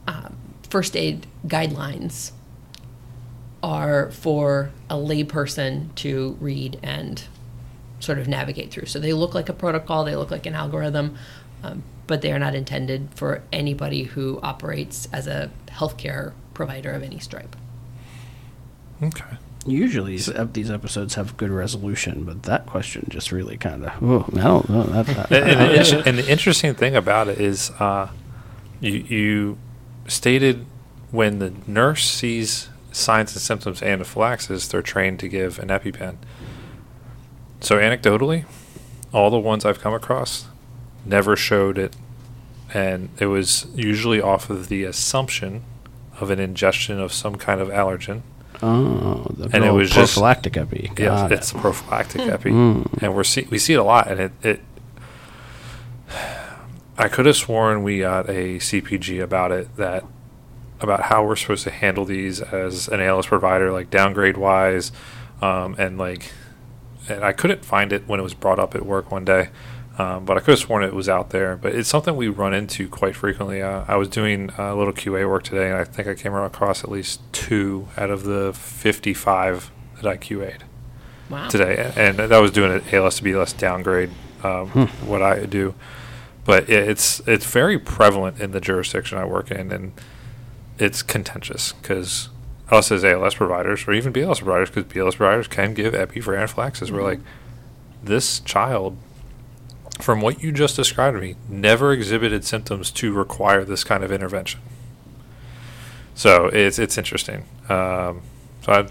[0.06, 0.36] um,
[0.68, 2.32] first aid guidelines
[3.62, 7.24] are for a layperson to read and
[7.98, 8.86] sort of navigate through.
[8.86, 11.16] So they look like a protocol, they look like an algorithm,
[11.62, 17.02] um, but they are not intended for anybody who operates as a healthcare provider of
[17.02, 17.54] any stripe.
[19.02, 19.36] Okay.
[19.66, 24.02] Usually these episodes have good resolution, but that question just really kind of.
[24.02, 24.82] Oh, I don't know.
[24.84, 28.08] That, that, and, and, the, and the interesting thing about it is, uh,
[28.80, 29.58] you, you
[30.08, 30.64] stated
[31.10, 36.16] when the nurse sees signs and symptoms of anaphylaxis, they're trained to give an EpiPen.
[37.60, 38.46] So anecdotally,
[39.12, 40.46] all the ones I've come across
[41.04, 41.96] never showed it,
[42.72, 45.64] and it was usually off of the assumption
[46.18, 48.22] of an ingestion of some kind of allergen.
[48.62, 50.90] Oh, the And it was just- prophylactic epi.
[50.98, 51.56] Yeah, Got it's it.
[51.56, 53.02] a prophylactic epi, Mm.
[53.02, 54.08] and we're see we see it a lot.
[54.10, 54.60] And it, it
[56.98, 60.04] I could have sworn we got a CPG about it that
[60.80, 64.92] about how we're supposed to handle these as an ALS provider, like downgrade wise,
[65.42, 66.32] um, and like,
[67.08, 69.50] and I couldn't find it when it was brought up at work one day.
[70.00, 71.56] Um, but I could have sworn it was out there.
[71.56, 73.60] But it's something we run into quite frequently.
[73.60, 76.82] Uh, I was doing a little QA work today, and I think I came across
[76.84, 80.64] at least two out of the 55 that I QA'd
[81.28, 81.48] Wow.
[81.48, 84.10] today, and that was doing an ALS to BLS downgrade.
[84.42, 84.68] Um,
[85.04, 85.74] What I do,
[86.44, 89.92] but it, it's it's very prevalent in the jurisdiction I work in, and
[90.78, 92.30] it's contentious because
[92.70, 96.34] us as ALS providers, or even BLS providers, because BLS providers can give epi for
[96.34, 96.90] anaphylaxis.
[96.90, 97.20] We're like,
[98.02, 98.96] this child,
[100.00, 104.10] from what you just described to me, never exhibited symptoms to require this kind of
[104.12, 104.60] intervention.
[106.14, 107.44] So it's it's interesting.
[107.68, 108.22] Um,
[108.62, 108.82] so I,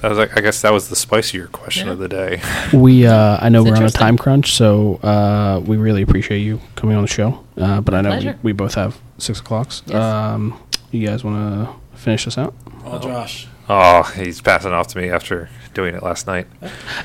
[0.00, 1.92] that was I guess that was the spicier question Yeah.
[1.94, 2.40] of the day.
[2.72, 6.40] We, uh, I know It's we're on a time crunch, so uh, we really appreciate
[6.40, 7.44] you coming on the show.
[7.56, 9.82] Uh, but I know we, we both have six o'clocks.
[9.86, 9.96] Yes.
[9.96, 10.58] Um,
[10.90, 11.36] you guys want
[11.68, 12.54] to finish this out?
[12.84, 13.48] Oh, Josh.
[13.68, 16.46] Oh, he's passing off to me after doing it last night.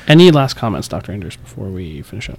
[0.06, 1.12] Any last comments, Dr.
[1.12, 2.38] Anders, before we finish up?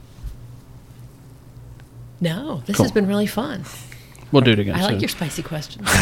[2.22, 2.86] No, this Cool.
[2.86, 3.65] has been really fun.
[4.32, 5.89] We'll do it again I like your spicy questions.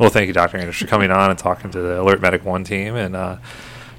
[0.00, 0.56] Well, thank you, Dr.
[0.56, 2.96] Anders, for coming on and talking to the Alert Medic One team.
[2.96, 3.36] And uh,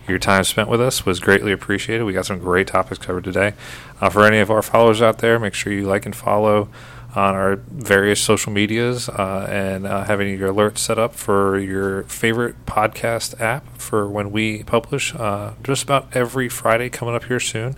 [0.07, 2.05] your time spent with us was greatly appreciated.
[2.05, 3.53] We got some great topics covered today.
[4.01, 6.69] Uh, for any of our followers out there, make sure you like and follow
[7.13, 12.01] on our various social medias uh, and uh, having your alerts set up for your
[12.05, 17.39] favorite podcast app for when we publish uh, just about every Friday coming up here
[17.39, 17.75] soon.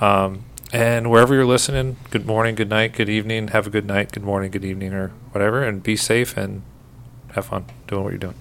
[0.00, 0.44] Um,
[0.74, 4.24] and wherever you're listening, good morning, good night, good evening, have a good night, good
[4.24, 6.62] morning, good evening, or whatever, and be safe and
[7.34, 8.34] have fun doing what you're doing.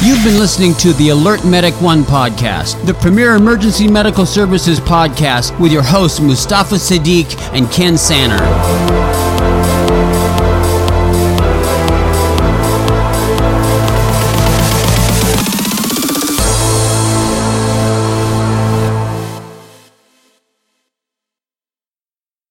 [0.00, 5.58] You've been listening to the Alert Medic One podcast, the premier emergency medical services podcast
[5.58, 9.13] with your hosts Mustafa Siddiq and Ken Sanner.